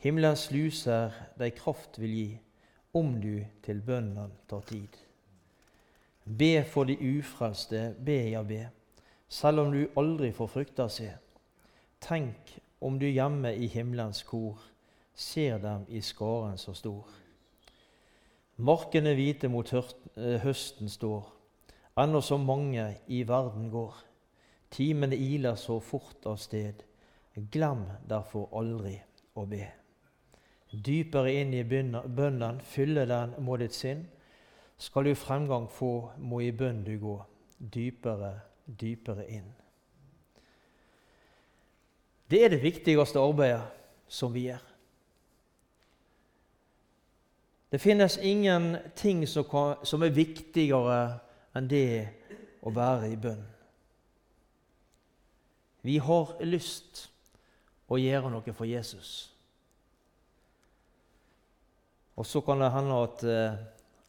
Himmelens 0.00 0.46
sluser 0.48 1.12
deg 1.38 1.58
kraft 1.58 1.98
vil 1.98 2.14
gi, 2.14 2.30
om 2.96 3.18
du 3.20 3.42
til 3.66 3.82
bønnen 3.86 4.30
tar 4.48 4.62
tid. 4.70 4.94
Be 6.24 6.62
for 6.64 6.86
de 6.86 6.96
ufrelste, 6.96 7.96
be 7.98 8.18
ja 8.30 8.42
be, 8.46 8.62
selv 9.28 9.64
om 9.64 9.72
du 9.74 9.82
aldri 9.98 10.30
får 10.32 10.52
frukta 10.54 10.86
se. 10.88 11.10
Tenk 12.00 12.54
om 12.80 12.98
du 12.98 13.08
hjemme 13.10 13.52
i 13.58 13.66
himmelens 13.68 14.22
kor 14.22 14.62
ser 15.14 15.58
dem 15.58 15.84
i 15.88 16.00
skaren 16.00 16.58
så 16.58 16.74
stor. 16.74 17.04
Markene 18.60 19.14
hvite 19.16 19.48
mot 19.48 19.70
eh, 19.72 20.36
høsten 20.42 20.90
står, 20.92 21.24
ennå 22.00 22.20
så 22.20 22.36
mange 22.36 22.84
i 23.08 23.22
verden 23.28 23.70
går. 23.72 23.94
Timene 24.70 25.16
iler 25.16 25.56
så 25.56 25.78
fort 25.80 26.26
av 26.28 26.36
sted, 26.38 26.82
glem 27.52 27.86
derfor 28.08 28.50
aldri 28.60 28.98
å 29.34 29.46
be. 29.48 29.64
Dypere 30.70 31.32
inn 31.40 31.54
i 31.56 31.64
bønnen, 31.64 32.60
fylle 32.62 33.06
den 33.08 33.32
må 33.42 33.56
ditt 33.58 33.74
sinn. 33.74 34.04
Skal 34.80 35.08
du 35.08 35.14
fremgang 35.18 35.66
få, 35.68 36.12
må 36.18 36.42
i 36.44 36.52
bønn 36.52 36.84
du 36.84 36.94
gå, 37.00 37.16
dypere, 37.58 38.34
dypere 38.66 39.26
inn. 39.28 39.48
Det 42.30 42.44
er 42.44 42.52
det 42.52 42.62
viktigste 42.62 43.24
arbeidet 43.24 43.64
som 44.06 44.36
vi 44.36 44.46
gjør. 44.46 44.69
Det 47.70 47.78
finnes 47.78 48.18
ingenting 48.18 49.26
som, 49.26 50.02
er 50.02 50.14
viktigere 50.14 51.00
enn 51.54 51.68
det 51.70 52.08
å 52.66 52.72
være 52.74 53.12
i 53.12 53.18
bønn. 53.20 53.44
Vi 55.86 55.98
har 56.02 56.32
lyst 56.42 57.06
å 57.88 57.98
gjøre 57.98 58.32
noe 58.32 58.54
for 58.54 58.66
Jesus. 58.66 59.30
Og 62.18 62.26
så 62.26 62.42
kan 62.44 62.60
det 62.60 62.72
hende 62.74 62.96
at, 63.04 63.22
eh, 63.24 63.54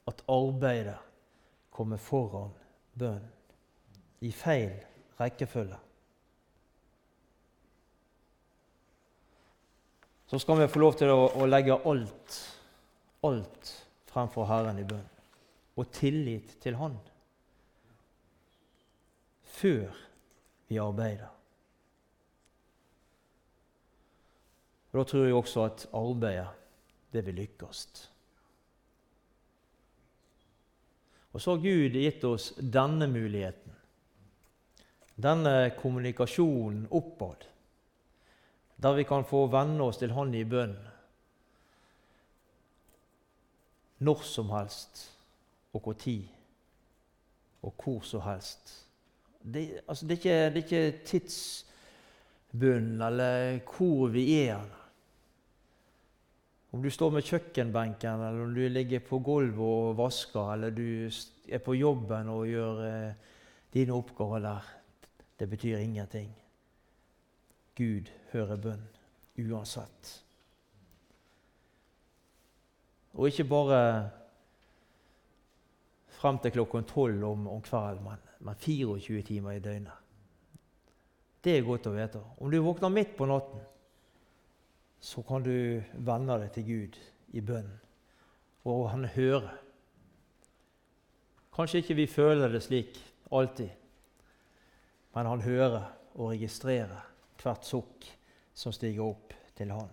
at 0.09 0.23
arbeidet 0.27 0.97
kommer 1.69 2.01
foran 2.01 2.51
bønn 2.97 3.23
i 4.25 4.31
feil 4.35 4.73
rekkefølge. 5.21 5.77
Så 10.27 10.39
skal 10.39 10.59
vi 10.59 10.67
få 10.67 10.79
lov 10.79 10.97
til 10.97 11.13
å, 11.13 11.29
å 11.37 11.45
legge 11.45 11.77
alt 11.85 12.41
alt 13.21 13.73
fremfor 14.11 14.47
Herren 14.49 14.79
i 14.81 14.87
bønn 14.87 15.07
og 15.79 15.91
tillit 15.95 16.57
til 16.61 16.77
Han 16.79 16.97
før 19.51 19.93
vi 20.67 20.79
arbeider. 20.81 21.29
Og 24.91 24.99
Da 24.99 25.03
tror 25.03 25.25
jeg 25.25 25.35
også 25.35 25.65
at 25.65 25.85
arbeidet 25.93 26.47
det 27.13 27.25
vil 27.25 27.35
lykkes. 27.35 28.09
Og 31.31 31.41
så 31.41 31.55
har 31.55 31.63
Gud 31.63 31.95
gitt 31.95 32.23
oss 32.27 32.51
denne 32.57 33.07
muligheten. 33.07 33.75
Denne 35.21 35.71
kommunikasjonen 35.77 36.87
oppad, 36.91 37.45
der 38.81 38.95
vi 38.97 39.03
kan 39.03 39.27
få 39.27 39.45
venne 39.51 39.83
oss 39.83 39.99
til 40.01 40.15
Han 40.15 40.33
i 40.35 40.43
bønn 40.43 40.75
når 44.01 44.23
som 44.25 44.49
helst 44.49 45.07
og 45.73 45.81
hvor 45.81 45.93
tid 45.93 46.27
og 47.61 47.73
hvor 47.77 48.01
som 48.05 48.21
helst. 48.25 48.87
Det, 49.41 49.81
altså, 49.87 50.07
det, 50.07 50.11
er, 50.11 50.17
ikke, 50.17 50.29
det 50.29 50.57
er 50.57 50.63
ikke 50.63 51.05
tidsbunnen 51.05 53.01
eller 53.01 53.59
hvor 53.65 54.07
vi 54.13 54.25
er. 54.41 54.61
Om 56.71 56.83
du 56.83 56.89
står 56.89 57.09
med 57.11 57.27
kjøkkenbenken, 57.27 58.21
eller 58.21 58.43
om 58.45 58.53
du 58.55 58.61
ligger 58.67 58.99
på 59.03 59.19
gulvet 59.19 59.59
og 59.59 59.97
vasker, 59.97 60.53
eller 60.53 60.69
du 60.71 61.09
er 61.51 61.59
på 61.59 61.73
jobben 61.75 62.29
og 62.31 62.47
gjør 62.47 62.83
eh, 62.87 63.13
dine 63.73 63.93
oppgaver 63.93 64.39
der, 64.39 64.69
det 65.39 65.49
betyr 65.49 65.77
ingenting. 65.77 66.31
Gud 67.75 68.07
hører 68.31 68.61
bønn 68.61 68.87
uansett. 69.41 70.21
Og 73.13 73.27
ikke 73.27 73.47
bare 73.49 73.81
frem 76.21 76.37
til 76.39 76.53
klokken 76.55 76.85
tolv 76.87 77.23
om, 77.25 77.47
om, 77.47 77.61
kvelden, 77.61 78.03
men, 78.05 78.21
men 78.39 78.55
24 78.55 79.21
timer 79.27 79.57
i 79.57 79.63
døgnet. 79.63 79.97
Det 81.41 81.57
er 81.57 81.65
godt 81.65 81.89
å 81.89 81.95
vite. 81.95 82.21
Om 82.37 82.51
du 82.51 82.59
våkner 82.61 82.93
midt 82.93 83.15
på 83.17 83.25
natten, 83.25 83.63
så 85.01 85.23
kan 85.25 85.41
du 85.41 85.81
vende 85.97 86.37
deg 86.43 86.51
til 86.53 86.67
Gud 86.67 86.99
i 87.33 87.41
bønn, 87.41 87.71
og 88.69 88.91
han 88.91 89.07
hører. 89.15 89.49
Kanskje 91.55 91.81
ikke 91.81 91.97
vi 91.97 92.07
føler 92.07 92.53
det 92.53 92.61
slik 92.63 92.99
alltid, 93.33 93.71
men 95.15 95.31
han 95.31 95.41
hører 95.41 95.89
og 96.13 96.35
registrerer 96.35 97.09
hvert 97.41 97.65
sukk 97.65 98.05
som 98.53 98.75
stiger 98.75 99.09
opp 99.09 99.33
til 99.57 99.73
han. 99.73 99.89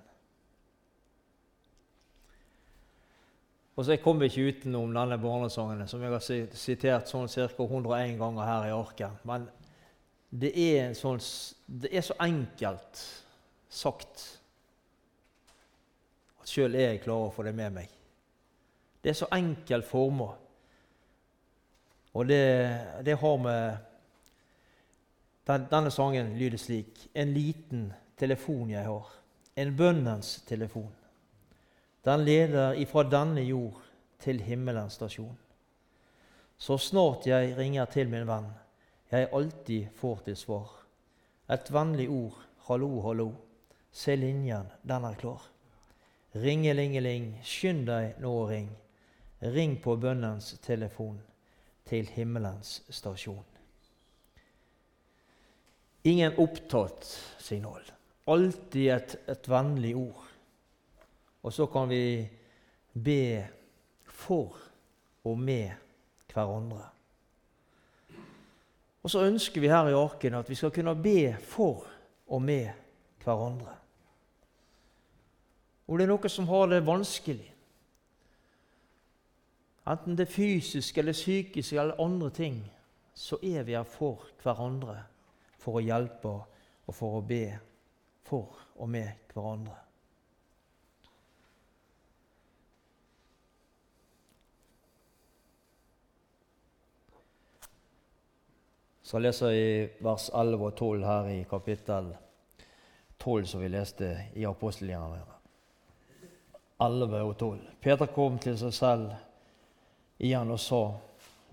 Og 3.78 3.84
så 3.84 3.94
Jeg 3.94 4.02
kommer 4.02 4.26
ikke 4.26 4.48
utenom 4.50 4.90
denne 4.90 5.20
barnesangen, 5.22 5.86
som 5.86 6.02
jeg 6.02 6.10
har 6.10 6.24
sitert 6.58 7.06
sånn 7.06 7.28
ca. 7.30 7.46
101 7.46 8.16
ganger 8.18 8.48
her 8.48 8.66
i 8.66 8.72
arket. 8.74 9.20
Men 9.22 9.44
det 10.34 10.50
er, 10.58 10.96
sånn, 10.98 11.20
det 11.70 11.92
er 11.94 12.02
så 12.02 12.16
enkelt 12.24 13.04
sagt 13.70 14.24
at 16.42 16.50
sjøl 16.50 16.74
jeg 16.74 17.04
klarer 17.04 17.30
å 17.30 17.36
få 17.36 17.46
det 17.46 17.54
med 17.54 17.78
meg. 17.78 17.94
Det 18.98 19.12
er 19.12 19.20
så 19.20 19.30
enkelt 19.38 19.86
forma. 19.86 20.32
Og 22.18 22.26
det, 22.26 22.42
det 23.06 23.14
har 23.22 23.42
med 23.46 23.78
den, 25.46 25.70
Denne 25.70 25.90
sangen 25.94 26.34
lyder 26.40 26.58
slik 26.58 27.04
En 27.14 27.30
liten 27.30 27.92
telefon 28.18 28.72
jeg 28.74 28.90
har. 28.90 29.12
En 29.54 29.76
bønnens 29.76 30.40
telefon. 30.48 30.90
Den 32.04 32.24
leder 32.24 32.78
ifra 32.78 33.04
denne 33.04 33.42
jord 33.42 33.80
til 34.22 34.40
himmelens 34.42 34.98
stasjon. 34.98 35.36
Så 36.58 36.78
snart 36.78 37.26
jeg 37.26 37.54
ringer 37.58 37.86
til 37.90 38.10
min 38.10 38.26
venn, 38.26 38.48
jeg 39.10 39.30
alltid 39.32 39.92
får 39.98 40.24
til 40.26 40.36
svar. 40.36 40.72
Et 41.48 41.70
vennlig 41.72 42.08
ord, 42.10 42.38
hallo, 42.66 42.90
hallo, 43.06 43.28
se 43.92 44.16
linjen, 44.16 44.66
den 44.82 45.06
er 45.06 45.16
klar. 45.20 45.46
Ringelingeling, 46.34 47.38
skynd 47.46 47.86
deg 47.88 48.18
nå 48.22 48.32
og 48.42 48.50
ring. 48.50 48.68
Ring 49.40 49.78
på 49.82 49.94
bønnens 49.96 50.56
telefon 50.62 51.20
til 51.88 52.10
himmelens 52.12 52.82
stasjon. 52.90 53.46
Ingen 56.08 56.36
opptatt 56.42 57.06
signal. 57.42 57.82
Alltid 58.28 58.90
et, 58.92 59.16
et 59.30 59.48
vennlig 59.48 59.94
ord. 59.96 60.27
Og 61.48 61.52
så 61.52 61.64
kan 61.66 61.88
vi 61.88 62.28
be 62.92 63.46
for 64.04 64.56
og 65.24 65.38
med 65.38 65.70
hverandre. 66.28 66.82
Og 69.02 69.10
så 69.10 69.22
ønsker 69.24 69.60
vi 69.60 69.70
her 69.72 69.88
i 69.88 69.96
arken 69.96 70.36
at 70.36 70.50
vi 70.50 70.58
skal 70.58 70.74
kunne 70.74 70.92
be 71.00 71.32
for 71.40 71.86
og 72.28 72.42
med 72.42 72.68
hverandre. 73.24 73.78
Om 75.88 75.96
det 75.96 76.04
er 76.04 76.12
noe 76.12 76.28
som 76.28 76.52
har 76.52 76.68
det 76.68 76.82
vanskelig, 76.84 77.48
enten 79.88 80.20
det 80.20 80.28
er 80.28 80.36
fysisk 80.36 81.00
eller 81.00 81.16
psykisk 81.16 81.72
eller 81.72 82.04
andre 82.04 82.28
ting, 82.30 82.60
så 83.14 83.40
er 83.40 83.64
vi 83.64 83.72
her 83.72 83.88
for 83.88 84.28
hverandre 84.44 85.00
for 85.56 85.80
å 85.80 85.86
hjelpe 85.88 86.38
og 86.84 86.92
for 86.94 87.22
å 87.22 87.24
be 87.24 87.44
for 88.28 88.66
og 88.76 88.90
med 88.92 89.32
hverandre. 89.32 89.87
Så 99.08 99.16
jeg 99.16 99.24
leser 99.24 99.54
i 99.56 99.68
vers 100.04 100.26
11 100.36 100.64
og 100.66 100.74
12 100.76 101.04
her 101.08 101.28
i 101.32 101.36
kapittel 101.48 102.10
12, 103.16 103.46
som 103.48 103.62
vi 103.62 103.70
leste 103.72 104.08
i 104.36 104.44
apostelgjerningene. 104.44 105.36
11 106.84 107.22
og 107.22 107.32
12. 107.38 107.62
Peter 107.80 108.10
kom 108.12 108.36
til 108.38 108.58
seg 108.60 108.74
selv 108.76 109.14
igjen 110.20 110.52
og 110.52 110.60
sa:" 110.60 110.82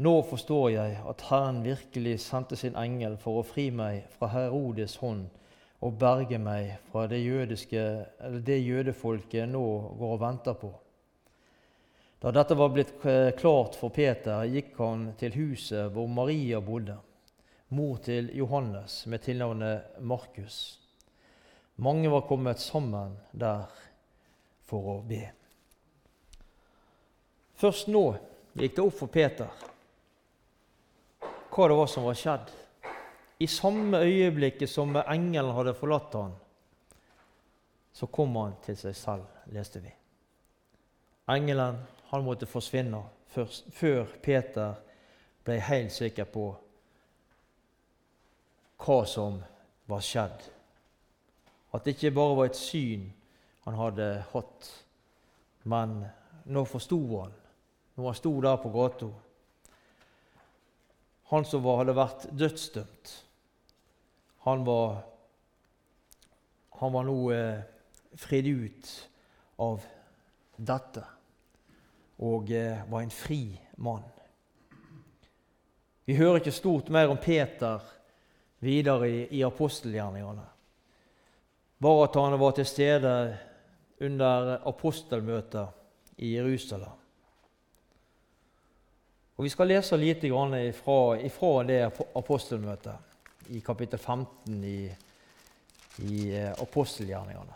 Nå 0.04 0.14
forstår 0.28 0.68
jeg 0.74 1.00
at 1.08 1.26
Herren 1.30 1.64
virkelig 1.64 2.18
sendte 2.26 2.60
sin 2.60 2.76
engel 2.76 3.16
for 3.24 3.40
å 3.40 3.48
fri 3.48 3.70
meg 3.72 4.04
fra 4.18 4.28
Herodes 4.36 4.98
hånd 5.00 5.24
og 5.80 5.98
berge 6.04 6.36
meg 6.36 6.76
fra 6.92 7.08
det, 7.08 7.24
jødiske, 7.24 7.88
det 8.44 8.60
jødefolket 8.66 9.48
nå 9.48 9.66
går 9.96 10.14
og 10.20 10.24
venter 10.28 10.60
på. 10.60 10.76
Da 12.20 12.36
dette 12.36 12.60
var 12.60 12.76
blitt 12.76 12.96
klart 13.40 13.80
for 13.80 13.96
Peter, 13.96 14.44
gikk 14.44 14.76
han 14.84 15.14
til 15.16 15.40
huset 15.40 15.94
hvor 15.96 16.12
Maria 16.12 16.60
bodde 16.60 17.00
mor 17.68 17.98
til 18.06 18.30
Johannes 18.38 19.06
med 19.06 19.24
tilnavnet 19.26 20.00
Markus. 20.00 20.80
Mange 21.76 22.10
var 22.12 22.28
kommet 22.28 22.60
sammen 22.60 23.18
der 23.32 23.66
for 24.66 24.92
å 24.96 24.98
be. 25.06 25.24
Først 27.56 27.88
nå 27.88 28.06
gikk 28.56 28.76
det 28.76 28.84
opp 28.84 29.00
for 29.00 29.12
Peter 29.12 29.66
hva 31.56 31.68
det 31.72 31.76
var 31.80 31.88
som 31.88 32.04
var 32.04 32.18
skjedd. 32.20 32.50
I 33.40 33.48
samme 33.48 34.02
øyeblikket 34.04 34.70
som 34.70 34.96
engelen 34.96 35.56
hadde 35.56 35.76
forlatt 35.76 36.14
han, 36.16 36.34
så 37.96 38.08
kom 38.12 38.36
han 38.36 38.58
til 38.64 38.76
seg 38.80 38.96
selv, 38.96 39.30
leste 39.56 39.80
vi. 39.80 39.92
Engelen 41.32 41.80
han 42.12 42.26
måtte 42.28 42.48
forsvinne 42.48 43.00
først, 43.32 43.72
før 43.72 44.12
Peter 44.24 44.76
ble 45.48 45.58
helt 45.64 45.96
sikker 45.96 46.28
på 46.32 46.50
hva 48.82 49.06
som 49.08 49.40
var 49.90 50.04
skjedd. 50.04 50.44
At 51.74 51.86
det 51.86 51.96
ikke 51.96 52.16
bare 52.16 52.38
var 52.40 52.50
et 52.50 52.60
syn 52.60 53.10
han 53.66 53.78
hadde 53.80 54.08
hatt, 54.32 54.68
men 55.66 55.98
nå 56.46 56.64
forsto 56.70 57.00
han, 57.16 57.34
når 57.96 58.10
han 58.12 58.18
sto 58.20 58.34
der 58.44 58.58
på 58.62 58.70
gata 58.74 59.08
Han 61.32 61.46
som 61.46 61.64
var, 61.64 61.80
hadde 61.80 61.96
vært 61.98 62.28
dødsdømt, 62.38 63.14
han 64.46 64.66
var, 64.66 65.00
han 66.78 66.94
var 66.94 67.08
nå 67.08 67.16
eh, 67.34 67.64
fridd 68.22 68.46
ut 68.46 68.92
av 69.66 69.88
dette 70.58 71.02
og 72.22 72.52
eh, 72.54 72.84
var 72.92 73.02
en 73.02 73.12
fri 73.12 73.58
mann. 73.82 74.06
Vi 76.06 76.16
hører 76.20 76.44
ikke 76.44 76.54
stort 76.54 76.94
mer 76.94 77.10
om 77.10 77.18
Peter 77.18 77.82
videre 78.66 79.10
i, 79.10 79.24
i 79.40 79.44
apostelgjerningene. 79.46 80.46
Han 81.86 82.40
var 82.40 82.52
til 82.56 82.66
stede 82.66 83.38
under 84.02 84.68
apostelmøtet 84.68 85.68
i 86.18 86.36
Jerusalem. 86.36 87.02
Og 89.36 89.44
Vi 89.44 89.50
skal 89.50 89.68
lese 89.68 89.98
lite 89.98 90.30
grann 90.32 90.54
ifra, 90.54 91.18
ifra 91.20 91.64
det 91.68 91.82
apostelmøtet 92.16 93.52
i 93.52 93.60
kapittel 93.60 94.00
15 94.00 94.64
i, 94.64 94.80
i 96.08 96.20
eh, 96.32 96.54
apostelgjerningene. 96.62 97.54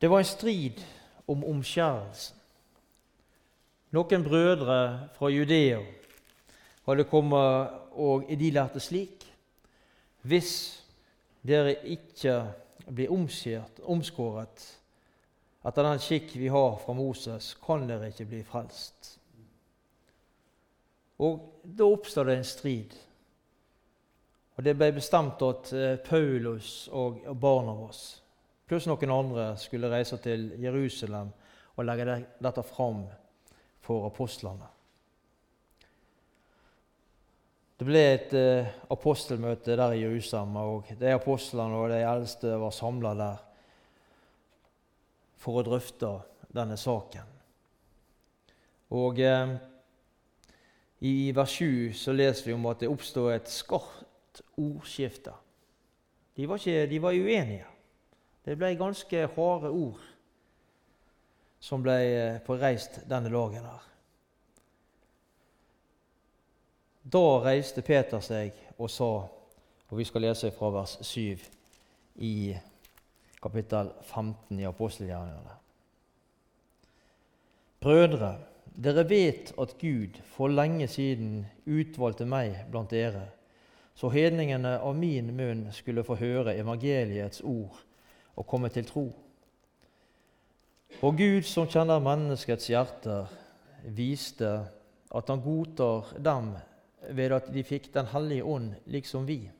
Det 0.00 0.08
var 0.10 0.22
en 0.22 0.24
strid 0.24 0.78
om 1.28 1.42
omskjærelsen. 1.44 2.36
Noen 3.90 4.22
brødre 4.24 5.08
fra 5.16 5.28
Judea 5.34 5.80
hadde 6.86 7.04
kommet 7.10 7.79
og 7.92 8.28
de 8.28 8.50
lærte 8.50 8.80
slik 8.80 9.26
Hvis 10.22 10.84
dere 11.46 11.74
ikke 11.88 12.34
blir 12.90 13.12
omskjert, 13.12 13.80
omskåret 13.82 14.66
etter 15.64 15.84
den 15.84 16.00
skikk 16.00 16.34
vi 16.36 16.48
har 16.48 16.76
fra 16.80 16.92
Moses, 16.96 17.54
kan 17.64 17.86
dere 17.88 18.08
ikke 18.08 18.28
bli 18.28 18.42
frelst. 18.44 19.16
Og 21.20 21.46
Da 21.64 21.84
oppstod 21.84 22.26
det 22.26 22.36
en 22.38 22.44
strid. 22.44 22.94
Og 24.56 24.64
Det 24.64 24.76
ble 24.76 24.92
bestemt 24.92 25.42
at 25.42 25.72
eh, 25.72 25.96
Paulus 25.96 26.88
og 26.92 27.20
Barnabas 27.40 28.22
pluss 28.70 28.86
noen 28.86 29.10
andre 29.10 29.56
skulle 29.58 29.90
reise 29.90 30.16
til 30.22 30.52
Jerusalem 30.62 31.32
og 31.76 31.84
legge 31.84 32.20
dette 32.38 32.62
fram 32.62 33.02
for 33.82 34.06
apostlene. 34.06 34.68
Det 37.80 37.86
ble 37.88 38.00
et 38.12 38.32
eh, 38.36 38.66
apostelmøte 38.92 39.72
der 39.72 39.94
i 39.96 40.02
Jerusalem, 40.02 40.58
og 40.60 40.88
de 41.00 41.14
apostlene 41.14 41.78
og 41.80 41.86
de 41.88 42.02
eldste 42.04 42.50
var 42.60 42.74
samla 42.76 43.14
der. 43.16 43.38
for 45.40 45.56
å 45.56 45.62
drøfte 45.64 46.10
denne 46.52 46.76
saken. 46.76 47.24
Og 48.92 49.22
eh, 49.24 49.56
I 51.00 51.32
vers 51.32 51.56
7 51.56 51.96
så 51.96 52.12
leser 52.12 52.50
vi 52.50 52.52
om 52.52 52.68
at 52.68 52.84
det 52.84 52.92
oppstod 52.92 53.32
et 53.32 53.48
skarpt 53.48 54.42
ordskifte. 54.60 55.32
De 56.36 56.44
var, 56.44 56.60
ikke, 56.60 56.86
de 56.86 57.00
var 57.00 57.16
uenige. 57.16 57.64
Det 58.44 58.58
ble 58.60 58.74
ganske 58.76 59.24
harde 59.38 59.72
ord 59.72 60.04
som 61.64 61.80
ble 61.80 61.96
eh, 61.96 62.42
påreist 62.44 63.06
denne 63.08 63.32
dagen. 63.32 63.64
her. 63.64 63.89
Da 67.02 67.40
reiste 67.40 67.80
Peter 67.82 68.20
seg 68.20 68.52
og 68.76 68.90
sa, 68.92 69.08
og 69.88 69.98
vi 69.98 70.04
skal 70.04 70.26
lese 70.26 70.50
fra 70.52 70.68
vers 70.74 70.98
7 71.00 71.40
i 72.20 72.34
kapittel 73.40 73.88
15 74.04 74.60
i 74.60 74.68
apostelgjerningene. 74.68 75.56
Brødre, 77.80 78.34
dere 78.76 79.06
vet 79.08 79.54
at 79.56 79.78
Gud 79.80 80.20
for 80.34 80.52
lenge 80.52 80.88
siden 80.92 81.46
utvalgte 81.64 82.28
meg 82.28 82.66
blant 82.70 82.92
dere, 82.92 83.30
så 83.96 84.12
hedningene 84.12 84.76
av 84.84 84.96
min 84.96 85.32
munn 85.36 85.66
skulle 85.72 86.04
få 86.04 86.18
høre 86.20 86.56
evangeliets 86.60 87.40
ord 87.40 87.80
og 88.36 88.46
komme 88.46 88.68
til 88.68 88.84
tro. 88.88 89.06
Og 91.00 91.16
Gud, 91.16 91.42
som 91.48 91.68
kjenner 91.68 92.02
menneskets 92.04 92.68
hjerter, 92.68 93.30
viste 93.88 94.50
at 95.16 95.32
han 95.32 95.40
godtar 95.40 96.12
dem 96.20 96.52
ved 97.08 97.32
at 97.32 97.48
de 97.52 97.64
fikk 97.64 97.92
Den 97.94 98.06
hellige 98.12 98.44
ånd, 98.44 98.74
liksom 98.86 99.26
vi. 99.26 99.50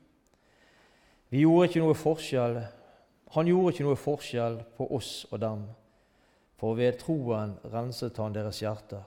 Vi 1.29 1.43
gjorde 1.43 1.67
ikke 1.69 1.83
noe 1.83 1.95
forskjell, 1.95 2.61
Han 3.31 3.47
gjorde 3.47 3.71
ikke 3.71 3.85
noe 3.87 3.95
forskjell 3.95 4.57
på 4.77 4.87
oss 4.91 5.25
og 5.31 5.39
dem, 5.39 5.63
for 6.59 6.75
ved 6.75 6.99
troen 6.99 7.55
renset 7.71 8.17
Han 8.19 8.33
deres 8.35 8.59
hjerter. 8.59 9.05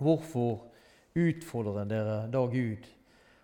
Hvorfor 0.00 0.64
utfordrer 1.14 1.84
dere 1.84 2.16
da 2.32 2.46
Gud 2.48 2.88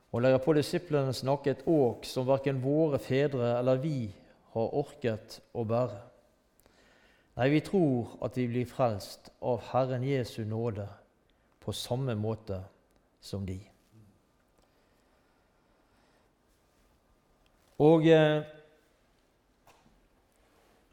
og 0.08 0.22
legger 0.24 0.40
på 0.40 0.54
disiplene 0.56 1.12
snakket 1.12 1.58
et 1.58 1.68
åk 1.68 2.08
som 2.08 2.26
verken 2.26 2.62
våre 2.64 2.98
fedre 2.98 3.58
eller 3.58 3.82
vi 3.82 4.08
har 4.54 4.74
orket 4.80 5.42
å 5.52 5.66
bære? 5.68 6.00
Nei, 7.38 7.50
vi 7.52 7.60
tror 7.62 8.16
at 8.24 8.34
vi 8.40 8.48
blir 8.50 8.66
frelst 8.66 9.28
av 9.44 9.60
Herren 9.68 10.02
Jesu 10.02 10.40
nåde 10.48 10.88
på 11.62 11.76
samme 11.76 12.16
måte 12.18 12.62
som 13.20 13.46
de. 13.46 13.58
Og 17.78 18.06
eh, 18.10 18.42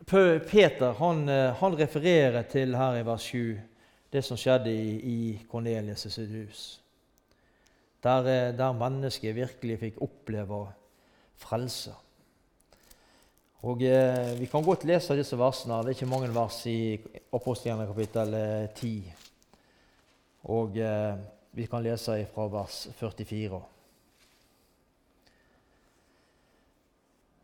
Peter 0.05 0.93
han, 0.99 1.29
eh, 1.29 1.53
han, 1.57 1.77
refererer 1.79 2.45
til 2.49 2.75
her 2.77 2.99
i 2.99 3.05
vers 3.05 3.29
7 3.31 3.59
det 4.13 4.23
som 4.23 4.37
skjedde 4.37 4.71
i, 4.71 4.95
i 5.01 5.19
Kornelius' 5.49 6.21
hus. 6.21 6.65
Der, 8.05 8.29
eh, 8.29 8.57
der 8.57 8.77
mennesket 8.77 9.35
virkelig 9.35 9.79
fikk 9.81 10.01
oppleve 10.05 10.67
frelse. 11.41 11.95
Og 13.65 13.81
eh, 13.81 14.39
Vi 14.39 14.45
kan 14.45 14.63
godt 14.63 14.85
lese 14.85 15.17
disse 15.17 15.37
versene. 15.37 15.79
Det 15.81 15.95
er 15.95 15.97
ikke 15.97 16.11
mange 16.11 16.29
vers 16.33 16.59
i 16.69 16.99
Apostelgjerningen 17.33 17.95
kapittel 17.95 18.35
10. 18.75 18.91
Eh, 18.97 19.23
og 20.53 20.77
eh, 20.77 21.15
vi 21.55 21.67
kan 21.67 21.83
lese 21.83 22.25
fra 22.33 22.47
vers 22.47 22.87
44. 22.97 23.61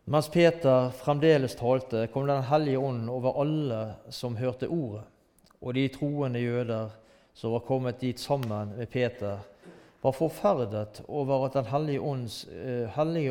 Mens 0.03 0.29
Peter 0.29 0.89
fremdeles 0.89 1.55
talte, 1.55 2.07
kom 2.11 2.27
Den 2.27 2.43
hellige 2.43 2.77
ånd 2.77 3.09
over 3.09 3.37
alle 3.41 3.79
som 4.09 4.35
hørte 4.35 4.67
ordet, 4.67 5.05
og 5.61 5.73
de 5.73 5.87
troende 5.87 6.39
jøder 6.39 6.89
som 7.33 7.53
var 7.53 7.63
kommet 7.63 8.01
dit 8.01 8.19
sammen 8.19 8.73
med 8.75 8.89
Peter, 8.91 9.39
var 10.01 10.11
forferdet 10.11 11.03
over 11.07 11.45
at 11.45 11.53
Den 11.53 11.65
hellige 11.65 12.01
ånds, 12.01 12.47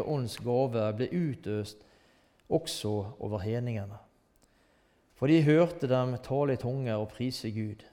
ånds 0.06 0.38
gave 0.38 0.92
ble 0.96 1.08
utøst 1.12 1.84
også 2.48 3.04
over 3.18 3.38
heningene. 3.38 3.98
For 5.14 5.26
de 5.26 5.42
hørte 5.42 5.88
dem 5.88 6.16
tale 6.24 6.56
i 6.56 6.56
tunger 6.56 6.96
og 6.96 7.10
prise 7.12 7.50
Gud. 7.50 7.84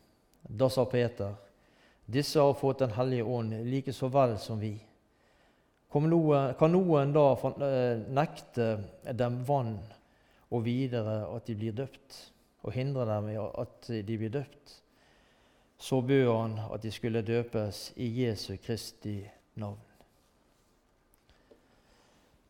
Da 0.48 0.70
sa 0.70 0.86
Peter:" 0.86 1.36
Disse 2.08 2.40
har 2.40 2.54
fått 2.54 2.80
Den 2.80 2.92
hellige 2.96 3.24
ånd 3.24 3.54
like 3.68 3.94
så 3.94 4.08
vel 4.08 4.38
som 4.40 4.60
vi. 4.60 4.78
Kan 5.92 6.08
noen 6.72 7.14
da 7.16 7.26
eh, 7.36 8.00
nekte 8.12 8.68
dem 9.12 9.42
vann 9.48 9.78
og 10.52 10.64
videre 10.64 11.26
at 11.36 11.48
de 11.48 11.56
blir 11.56 11.76
døpt, 11.76 12.20
og 12.64 12.76
hindre 12.76 13.08
dem 13.08 13.30
i 13.32 13.38
at 13.40 13.90
de 14.08 14.18
blir 14.20 14.32
døpt? 14.32 14.76
Så 15.78 16.02
bød 16.02 16.28
han 16.32 16.56
at 16.72 16.84
de 16.84 16.92
skulle 16.92 17.22
døpes 17.22 17.92
i 17.96 18.08
Jesu 18.24 18.56
Kristi 18.58 19.20
navn. 19.56 19.84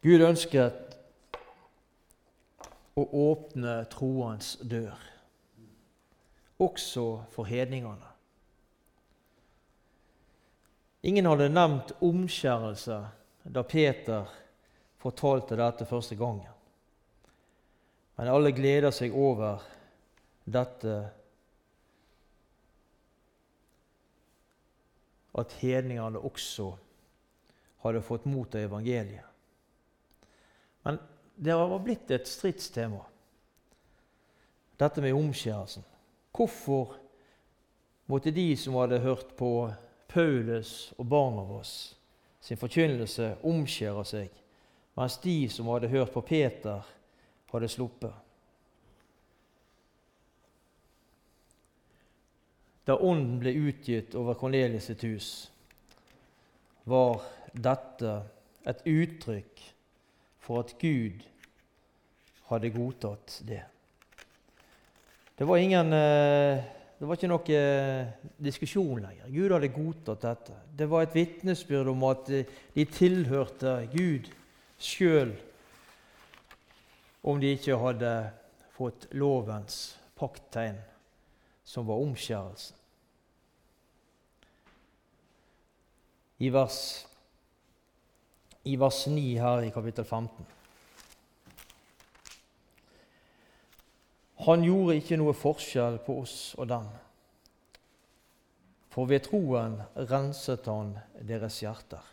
Gud 0.02 0.22
ønsket 0.22 0.98
å 2.98 3.04
åpne 3.04 3.80
troens 3.92 4.56
dør, 4.62 4.96
også 6.62 7.08
for 7.34 7.50
hedningene. 7.50 8.17
Ingen 11.02 11.26
hadde 11.30 11.50
nevnt 11.54 11.94
omskjærelse 12.02 12.98
da 13.54 13.64
Peter 13.64 14.28
fortalte 15.02 15.58
dette 15.60 15.86
første 15.86 16.18
gangen. 16.18 16.50
Men 18.18 18.32
alle 18.34 18.52
gleder 18.52 18.92
seg 18.96 19.14
over 19.14 19.62
dette 20.48 20.96
at 25.38 25.54
hedningene 25.62 26.18
også 26.18 26.72
hadde 27.86 28.02
fått 28.02 28.26
mot 28.26 28.56
av 28.58 28.66
evangeliet. 28.66 29.26
Men 30.88 30.98
det 31.38 31.54
var 31.54 31.84
blitt 31.84 32.10
et 32.16 32.30
stridstema, 32.30 33.04
dette 34.82 35.04
med 35.04 35.14
omskjærelsen. 35.14 35.86
Hvorfor 36.34 36.96
måtte 38.10 38.34
de 38.34 38.50
som 38.58 38.80
hadde 38.82 39.04
hørt 39.04 39.36
på 39.38 39.52
Paulus 40.08 40.94
og 40.98 41.10
Barnabas 41.10 41.72
sin 42.42 42.58
forkynnelse 42.58 43.34
omskjærer 43.44 44.08
seg, 44.08 44.32
mens 44.98 45.18
de 45.24 45.50
som 45.52 45.68
hadde 45.74 45.92
hørt 45.92 46.14
på 46.14 46.24
Peter, 46.26 46.86
hadde 47.52 47.70
sluppet. 47.72 48.14
Da 52.88 52.96
ånden 52.96 53.40
ble 53.42 53.52
utgitt 53.68 54.16
over 54.16 54.38
Kornelius 54.40 54.88
sitt 54.88 55.04
hus, 55.04 55.30
var 56.88 57.20
dette 57.52 58.14
et 58.68 58.86
uttrykk 58.88 59.64
for 60.40 60.64
at 60.64 60.72
Gud 60.80 61.26
hadde 62.48 62.72
godtatt 62.72 63.42
det. 63.48 63.66
Det 65.38 65.48
var 65.48 65.60
ingen 65.60 65.94
eh, 65.94 66.64
det 66.98 67.06
var 67.06 67.18
ikke 67.18 67.30
noe 67.30 67.54
eh, 67.54 68.14
diskusjon 68.42 69.04
lenger. 69.04 69.30
Gud 69.30 69.54
hadde 69.54 69.70
godtatt 69.70 70.24
dette. 70.24 70.56
Det 70.80 70.88
var 70.90 71.06
et 71.06 71.14
vitnesbyrd 71.14 71.92
om 71.92 72.08
at 72.10 72.32
eh, 72.34 72.50
de 72.74 72.86
tilhørte 72.90 73.76
Gud 73.94 74.32
sjøl, 74.82 75.36
om 77.28 77.38
de 77.42 77.54
ikke 77.54 77.78
hadde 77.78 78.12
fått 78.74 79.08
lovens 79.14 79.98
pakttegn, 80.18 80.80
som 81.68 81.86
var 81.86 82.02
omskjærelsen. 82.02 82.74
I 86.38 86.50
vers, 86.54 86.80
I 88.66 88.76
vers 88.78 89.06
9 89.10 89.24
her 89.42 89.66
i 89.66 89.74
kapittel 89.74 90.06
15. 90.06 90.57
Han 94.46 94.64
gjorde 94.66 94.98
ikke 95.00 95.18
noe 95.18 95.34
forskjell 95.34 95.98
på 96.06 96.20
oss 96.22 96.38
og 96.58 96.70
dem. 96.70 96.90
For 98.94 99.10
ved 99.10 99.26
troen 99.26 99.80
renset 100.10 100.70
han 100.70 100.94
deres 101.26 101.60
hjerter. 101.64 102.04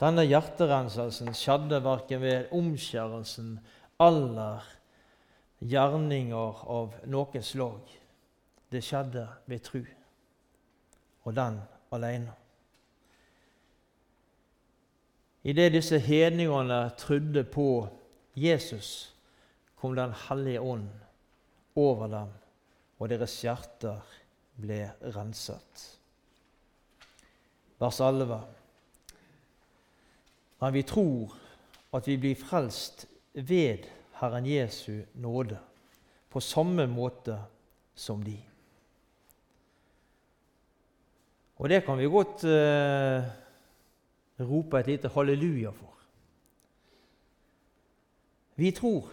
Denne 0.00 0.24
hjerterenselsen 0.26 1.32
skjedde 1.36 1.78
verken 1.84 2.22
ved 2.24 2.54
omskjærelsen 2.56 3.58
eller 4.02 4.64
gjerninger 5.64 6.64
av 6.74 6.96
noe 7.08 7.42
slag. 7.42 7.92
Det 8.72 8.82
skjedde 8.82 9.28
ved 9.46 9.62
tru, 9.64 9.84
og 11.24 11.36
den 11.36 11.60
alene. 11.94 12.32
Idet 15.44 15.72
disse 15.72 15.98
hedningene 16.00 16.90
trodde 16.98 17.44
på 17.44 17.86
Jesus, 18.34 19.13
kom 19.84 19.94
Den 19.94 20.14
hellige 20.16 20.60
ånd 20.60 20.88
over 21.76 22.06
dem, 22.08 22.28
og 22.96 23.08
deres 23.10 23.34
hjerter 23.44 23.98
ble 24.56 24.78
renset. 25.12 25.82
Vers 27.76 27.98
11. 28.00 28.38
Men 30.62 30.72
vi 30.72 30.82
tror 30.88 31.34
at 31.92 32.08
vi 32.08 32.16
blir 32.22 32.38
frelst 32.40 33.04
ved 33.34 33.84
Herren 34.22 34.48
Jesu 34.48 35.02
nåde 35.20 35.58
på 36.32 36.40
samme 36.40 36.86
måte 36.88 37.36
som 37.94 38.22
de. 38.24 38.38
Og 41.60 41.68
det 41.68 41.82
kan 41.84 42.00
vi 42.00 42.08
godt 42.08 42.46
eh, 42.48 43.28
rope 44.48 44.80
et 44.80 44.88
lite 44.94 45.12
halleluja 45.12 45.74
for. 45.76 45.92
Vi 48.56 48.72
tror 48.72 49.12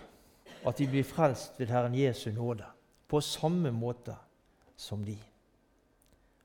at 0.67 0.77
de 0.77 0.87
blir 0.87 1.03
frelst 1.03 1.59
ved 1.59 1.67
Herren 1.67 1.95
Jesu 1.95 2.31
nåde 2.31 2.65
på 3.07 3.21
samme 3.21 3.71
måte 3.71 4.15
som 4.77 5.03
de. 5.05 5.17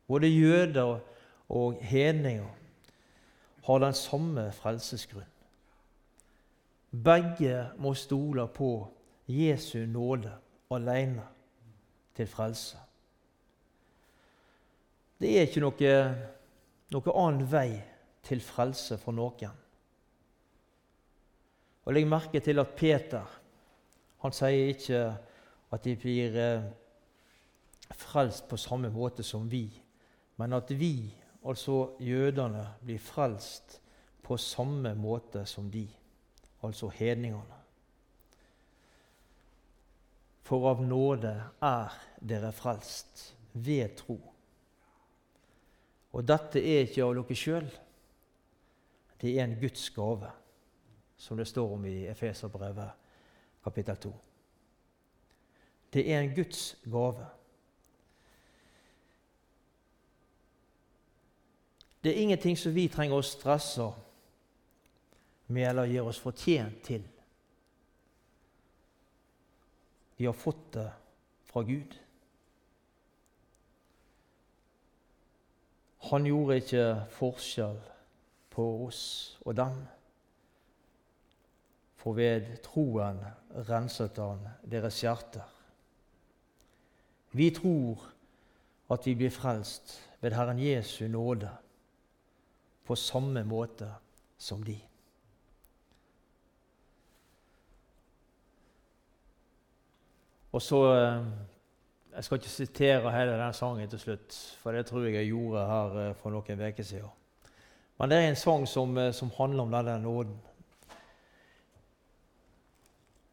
Både 0.07 0.29
jøder 0.29 0.99
og 1.49 1.79
hedninger 1.83 2.49
har 3.67 3.79
den 3.79 3.95
samme 3.95 4.53
frelsesgrunn. 4.53 5.33
Begge 6.91 7.69
må 7.79 7.95
stole 7.95 8.47
på 8.49 8.89
Jesu 9.29 9.87
nåde 9.87 10.33
alene 10.71 11.23
til 12.15 12.27
frelse. 12.27 12.79
Det 15.21 15.33
er 15.33 15.49
ikke 15.49 15.63
noe, 15.65 15.93
noe 16.93 17.17
annen 17.17 17.49
vei 17.51 17.71
til 18.27 18.43
frelse 18.45 18.99
for 19.01 19.17
noen. 19.17 19.63
Og 21.87 21.95
Legg 21.95 22.09
merke 22.11 22.41
til 22.43 22.59
at 22.59 22.75
Peter 22.79 23.43
han 24.27 24.35
sier 24.35 24.73
ikke 24.73 25.01
at 25.73 25.85
de 25.85 25.95
blir 25.99 26.37
eh, 26.41 26.67
frelst 27.95 28.49
på 28.51 28.59
samme 28.59 28.91
måte 28.91 29.25
som 29.27 29.47
vi, 29.51 29.69
men 30.37 30.57
at 30.57 30.71
vi, 30.75 31.15
altså 31.47 31.97
jødene, 32.03 32.67
blir 32.83 32.99
frelst 33.03 33.79
på 34.27 34.37
samme 34.37 34.95
måte 34.99 35.45
som 35.47 35.71
de, 35.71 35.87
altså 36.67 36.91
hedningene. 36.91 37.63
For 40.47 40.69
av 40.71 40.83
nåde 40.83 41.33
er 41.63 41.95
dere 42.23 42.53
frelst 42.55 43.33
ved 43.53 43.97
tro. 43.99 44.19
Og 46.15 46.23
dette 46.27 46.63
er 46.63 46.87
ikke 46.87 47.03
av 47.03 47.17
dere 47.19 47.39
sjøl. 47.39 47.67
Det 49.21 49.33
er 49.33 49.47
en 49.47 49.59
Guds 49.59 49.89
gave, 49.91 50.31
som 51.17 51.39
det 51.39 51.49
står 51.49 51.75
om 51.75 51.85
i 51.89 52.05
Efeserbrevet 52.11 53.06
kapittel 53.67 53.97
2. 53.97 54.13
Det 55.93 56.13
er 56.13 56.21
en 56.21 56.35
Guds 56.35 56.79
gave. 56.85 57.27
Det 62.05 62.13
er 62.13 62.23
ingenting 62.23 62.59
som 62.59 62.75
vi 62.75 62.87
trenger 62.89 63.19
å 63.19 63.27
stresse 63.27 63.89
med 65.51 65.67
eller 65.67 65.91
gjøre 65.91 66.13
oss 66.13 66.23
fortjent 66.23 66.79
til. 66.87 67.03
Vi 70.17 70.29
har 70.29 70.37
fått 70.39 70.69
det 70.79 70.87
fra 71.51 71.65
Gud. 71.67 71.99
Han 76.13 76.31
gjorde 76.31 76.61
ikke 76.63 76.87
forskjell 77.19 77.83
på 78.55 78.71
oss 78.87 79.03
og 79.43 79.59
dem. 79.59 79.83
For 82.07 82.15
ved 82.15 82.61
troen 82.63 83.17
renset 83.67 84.19
han 84.23 84.45
deres 84.63 85.01
hjerter. 85.03 85.43
Vi 87.35 87.49
tror 87.51 88.05
at 88.95 89.09
vi 89.09 89.17
blir 89.19 89.35
frelst 89.35 89.97
ved 90.23 90.37
Herren 90.39 90.61
Jesu 90.63 91.09
nåde 91.11 91.51
på 92.87 92.95
samme 92.95 93.43
måte 93.43 93.91
som 94.39 94.63
de. 94.63 94.79
Og 100.55 100.63
så 100.63 100.83
eh, 100.95 101.27
jeg 102.15 102.25
skal 102.25 102.39
ikke 102.39 102.55
sitere 102.55 103.17
hele 103.19 103.35
den 103.35 103.53
sangen 103.53 103.91
til 103.91 103.99
slutt, 103.99 104.43
for 104.63 104.71
det 104.71 104.87
tror 104.87 105.11
jeg 105.11 105.19
jeg 105.19 105.35
gjorde 105.35 105.71
her 105.75 106.03
eh, 106.05 106.17
for 106.23 106.31
noen 106.31 106.69
uker 106.71 106.87
siden. 106.87 107.11
Men 107.99 108.15
det 108.15 108.23
er 108.23 108.29
en 108.31 108.45
sang 108.47 108.69
som, 108.71 108.95
eh, 108.95 109.11
som 109.13 109.35
handler 109.43 109.67
om 109.67 109.75
denne 109.75 110.03
nåden. 110.07 110.39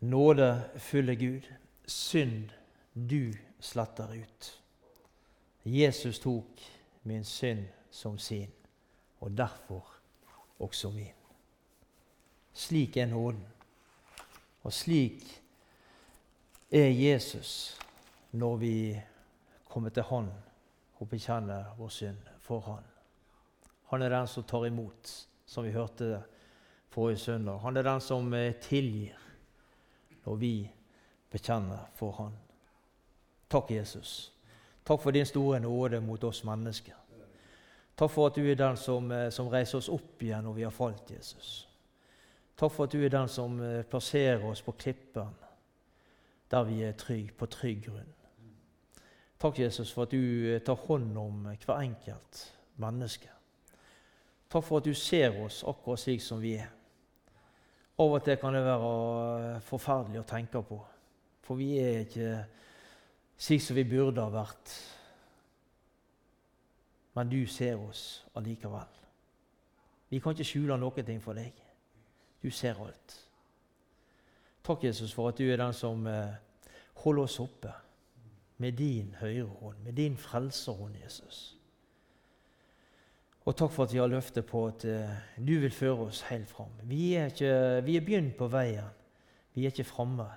Nåde 0.04 0.70
fyller 0.76 1.14
Gud, 1.14 1.54
synd 1.86 2.50
du 2.94 3.34
sletter 3.60 4.14
ut. 4.14 4.62
Jesus 5.64 6.20
tok 6.20 6.60
min 7.02 7.24
synd 7.24 7.64
som 7.92 8.18
sin, 8.20 8.52
og 9.20 9.32
derfor 9.32 9.88
også 10.60 10.92
min. 10.92 11.16
Slik 12.54 12.98
er 12.98 13.06
nåden, 13.06 13.48
og 14.64 14.74
slik 14.74 15.24
er 16.72 16.92
Jesus 16.92 17.80
når 18.32 18.56
vi 18.56 18.76
kommer 19.70 19.90
til 19.90 20.04
Han 20.04 20.32
og 21.00 21.10
bekjenner 21.10 21.76
vår 21.80 21.90
synd 21.90 22.30
for 22.42 22.60
Han. 22.60 22.84
Han 23.88 24.02
er 24.02 24.10
den 24.20 24.28
som 24.28 24.44
tar 24.44 24.66
imot, 24.66 25.28
som 25.46 25.64
vi 25.64 25.72
hørte 25.72 26.24
forrige 26.90 27.18
søndag. 27.18 27.60
Han 27.60 27.78
er 27.78 27.88
den 27.88 28.02
som 28.02 28.34
eh, 28.34 28.56
tilgir 28.60 29.23
når 30.26 30.36
vi 30.36 30.72
bekjenner 31.32 31.90
for 31.96 32.12
Han. 32.12 32.34
Takk, 33.50 33.72
Jesus. 33.72 34.32
Takk 34.86 35.02
for 35.02 35.12
din 35.12 35.26
store 35.26 35.60
nåde 35.60 36.02
mot 36.02 36.24
oss 36.24 36.44
mennesker. 36.44 36.94
Takk 37.96 38.12
for 38.12 38.28
at 38.28 38.36
du 38.36 38.52
er 38.52 38.56
den 38.56 38.78
som, 38.78 39.12
eh, 39.12 39.30
som 39.30 39.48
reiser 39.48 39.78
oss 39.78 39.90
opp 39.90 40.22
igjen 40.24 40.44
når 40.44 40.54
vi 40.54 40.64
har 40.64 40.72
falt, 40.72 41.12
Jesus. 41.12 41.68
Takk 42.58 42.72
for 42.72 42.84
at 42.84 42.92
du 42.92 43.06
er 43.06 43.10
den 43.10 43.28
som 43.28 43.62
eh, 43.62 43.84
plasserer 43.84 44.46
oss 44.46 44.62
på 44.62 44.72
klippen 44.72 45.30
der 46.52 46.64
vi 46.64 46.84
er 46.84 46.92
trygg, 46.94 47.32
på 47.38 47.46
trygg 47.46 47.86
grunn. 47.86 48.12
Takk, 49.40 49.60
Jesus, 49.60 49.92
for 49.92 50.04
at 50.04 50.12
du 50.12 50.54
eh, 50.54 50.62
tar 50.62 50.76
hånd 50.76 51.18
om 51.18 51.48
hver 51.66 51.80
enkelt 51.80 52.44
menneske. 52.78 53.30
Takk 54.50 54.64
for 54.64 54.78
at 54.78 54.86
du 54.86 54.94
ser 54.94 55.34
oss 55.42 55.64
akkurat 55.68 56.00
slik 56.00 56.22
som 56.22 56.42
vi 56.42 56.54
er. 56.62 56.70
Av 58.02 58.10
og 58.10 58.24
til 58.26 58.40
kan 58.42 58.56
det 58.56 58.64
være 58.66 58.94
eh, 59.54 59.62
forferdelig 59.68 60.24
å 60.24 60.30
tenke 60.30 60.64
på, 60.66 60.80
for 61.46 61.60
vi 61.60 61.76
er 61.78 62.00
ikke 62.08 62.32
slik 63.38 63.62
som 63.62 63.78
vi 63.78 63.86
burde 63.86 64.24
ha 64.24 64.34
vært. 64.34 64.74
Men 67.14 67.30
du 67.30 67.44
ser 67.46 67.78
oss 67.78 68.24
allikevel. 68.34 68.90
Vi 70.10 70.22
kan 70.22 70.34
ikke 70.34 70.48
skjule 70.48 70.78
noe 70.78 71.20
for 71.22 71.38
deg. 71.38 71.54
Du 72.42 72.50
ser 72.50 72.82
alt. 72.82 73.20
Takk, 74.64 74.84
Jesus, 74.84 75.14
for 75.14 75.30
at 75.30 75.38
du 75.38 75.44
er 75.46 75.58
den 75.58 75.74
som 75.74 76.08
eh, 76.08 76.34
holder 77.04 77.24
oss 77.24 77.40
oppe 77.40 77.74
med 78.58 78.78
din 78.78 79.16
høyre 79.20 79.50
hånd, 79.60 79.84
med 79.84 79.94
din 79.94 80.18
frelserhånd, 80.18 80.96
Jesus. 81.04 81.58
Og 83.44 83.56
takk 83.60 83.74
for 83.76 83.84
at 83.84 83.94
vi 83.94 84.00
har 84.00 84.12
løftet 84.12 84.46
på 84.48 84.62
at 84.70 84.86
uh, 84.88 85.16
du 85.36 85.58
vil 85.60 85.74
føre 85.74 86.08
oss 86.08 86.22
helt 86.30 86.48
fram. 86.48 86.72
Vi 86.88 87.14
er, 87.20 87.34
ikke, 87.34 87.82
vi 87.84 87.98
er 88.00 88.06
begynt 88.06 88.38
på 88.40 88.48
veien. 88.52 88.88
Vi 89.54 89.66
er 89.66 89.74
ikke 89.74 89.88
framme. 89.90 90.30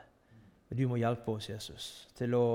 Du 0.75 0.83
må 0.91 0.99
hjelpe 0.99 1.37
oss, 1.37 1.47
Jesus, 1.53 1.87
til 2.19 2.35
å, 2.35 2.47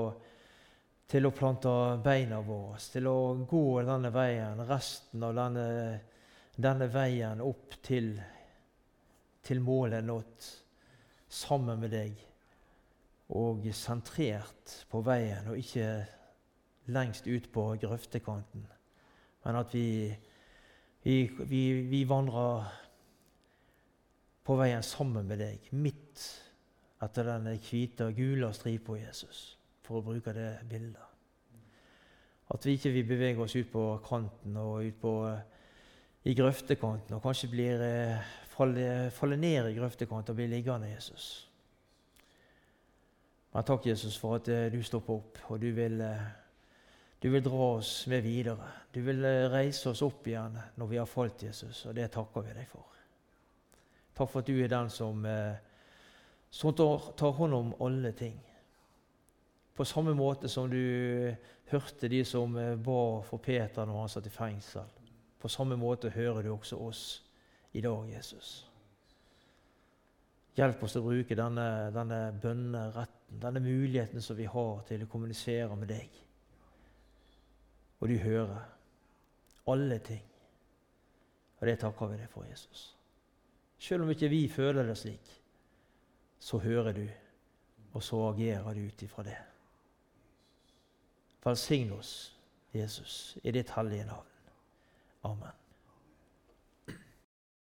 til 1.08 1.24
å 1.24 1.32
plante 1.32 1.70
beina 2.04 2.42
våre, 2.44 2.76
til 2.92 3.08
å 3.08 3.16
gå 3.48 3.64
denne 3.88 4.10
veien, 4.12 4.60
resten 4.68 5.24
av 5.24 5.32
denne, 5.38 5.64
denne 6.60 6.88
veien 6.92 7.40
opp 7.40 7.78
til, 7.82 8.12
til 9.40 9.64
målet 9.64 10.04
nådd, 10.04 10.50
sammen 11.32 11.80
med 11.80 11.94
deg 11.96 12.20
og 13.32 13.64
sentrert 13.72 14.74
på 14.92 15.00
veien, 15.06 15.48
og 15.48 15.56
ikke 15.56 15.88
lengst 16.92 17.24
ut 17.26 17.48
på 17.52 17.64
grøftekanten. 17.80 18.66
Men 19.46 19.58
at 19.58 19.72
vi, 19.72 20.12
vi, 21.02 21.16
vi, 21.38 21.62
vi 21.90 22.04
vandrer 22.08 22.70
på 24.42 24.56
veien 24.58 24.82
sammen 24.86 25.26
med 25.26 25.42
deg, 25.42 25.70
midt 25.78 26.22
etter 27.02 27.26
denne 27.26 27.56
hvite 27.62 28.08
og 28.08 28.18
gule 28.18 28.50
stripa 28.54 28.98
Jesus, 28.98 29.56
for 29.82 29.98
å 29.98 30.06
bruke 30.06 30.34
det 30.36 30.50
bildet. 30.70 31.08
At 32.52 32.66
vi 32.66 32.76
ikke 32.76 32.92
vil 32.92 33.06
bevege 33.08 33.42
oss 33.42 33.54
ut 33.56 33.70
på 33.72 33.84
kanten 34.04 34.58
og 34.60 34.84
ut 34.84 34.98
på, 35.00 35.14
i 36.28 36.34
grøftekanten 36.36 37.16
og 37.16 37.22
kanskje 37.24 37.50
blir, 37.50 37.80
eh, 37.86 38.34
faller, 38.52 39.08
faller 39.14 39.40
ned 39.40 39.70
i 39.70 39.78
grøftekanten 39.78 40.34
og 40.34 40.38
blir 40.38 40.50
liggende 40.52 40.90
Jesus. 40.92 41.48
Men 43.52 43.64
takk, 43.68 43.86
Jesus, 43.86 44.16
for 44.16 44.38
at 44.38 44.48
uh, 44.48 44.68
du 44.72 44.78
stopper 44.82 45.18
opp, 45.18 45.40
og 45.52 45.58
du 45.60 45.72
vil, 45.76 45.98
du 47.22 47.28
vil, 47.30 47.42
dra 47.42 47.68
oss 47.76 48.06
med 48.10 48.24
videre. 48.26 48.68
Du 48.92 49.00
vil 49.06 49.22
uh, 49.24 49.48
reise 49.52 49.92
oss 49.92 50.02
opp 50.02 50.26
igjen 50.26 50.58
når 50.76 50.90
vi 50.90 50.98
har 50.98 51.10
falt, 51.10 51.44
Jesus, 51.46 51.84
og 51.86 51.94
det 51.96 52.10
takker 52.14 52.46
vi 52.48 52.56
deg 52.56 52.66
for. 52.70 52.88
Takk 54.12 54.32
for 54.32 54.42
at 54.42 54.50
du 54.50 54.58
er 54.60 54.68
den 54.68 54.90
som, 54.92 55.22
som 56.52 56.74
tar, 56.76 57.30
hånd 57.38 57.54
om 57.56 57.70
alle 57.80 58.10
ting. 58.12 58.34
På 59.72 59.86
samme 59.88 60.12
måte 60.12 60.50
som 60.52 60.68
du 60.68 61.32
hørte 61.70 62.10
de 62.12 62.20
som 62.28 62.52
ba 62.52 62.98
for 63.24 63.40
Peter 63.40 63.88
når 63.88 64.02
han 64.02 64.12
satt 64.12 64.28
i 64.28 64.34
fengsel. 64.34 64.90
På 65.40 65.48
samme 65.48 65.78
måte 65.80 66.12
hører 66.12 66.44
du 66.44 66.52
også 66.52 66.76
oss 66.76 67.06
i 67.72 67.80
dag, 67.80 68.04
Jesus. 68.12 68.66
Hjelp 70.54 70.82
oss 70.84 70.92
til 70.92 71.00
å 71.00 71.08
bruke 71.08 71.36
denne, 71.36 71.66
denne 71.94 72.18
bønneretten, 72.42 73.40
denne 73.40 73.62
muligheten 73.64 74.20
som 74.20 74.36
vi 74.36 74.44
har 74.44 74.82
til 74.84 75.02
å 75.02 75.08
kommunisere 75.08 75.72
med 75.80 75.88
deg. 75.88 76.18
Og 78.02 78.10
du 78.10 78.16
hører 78.18 78.58
alle 79.70 79.98
ting. 80.02 80.24
Og 81.60 81.68
det 81.68 81.76
takker 81.78 82.10
vi 82.10 82.18
deg 82.18 82.30
for, 82.32 82.42
Jesus. 82.50 82.88
Selv 83.78 84.02
om 84.02 84.10
ikke 84.10 84.30
vi 84.30 84.48
føler 84.50 84.86
det 84.86 84.96
slik, 84.98 85.32
så 86.42 86.58
hører 86.58 86.92
du, 86.96 87.06
og 87.94 88.02
så 88.02 88.18
agerer 88.32 88.74
du 88.74 88.82
ut 88.86 89.06
ifra 89.06 89.22
det. 89.22 89.38
Velsign 91.44 91.92
oss, 91.94 92.36
Jesus, 92.74 93.38
i 93.42 93.54
ditt 93.54 93.70
hellige 93.70 94.06
navn. 94.10 94.30
Amen. 95.22 95.61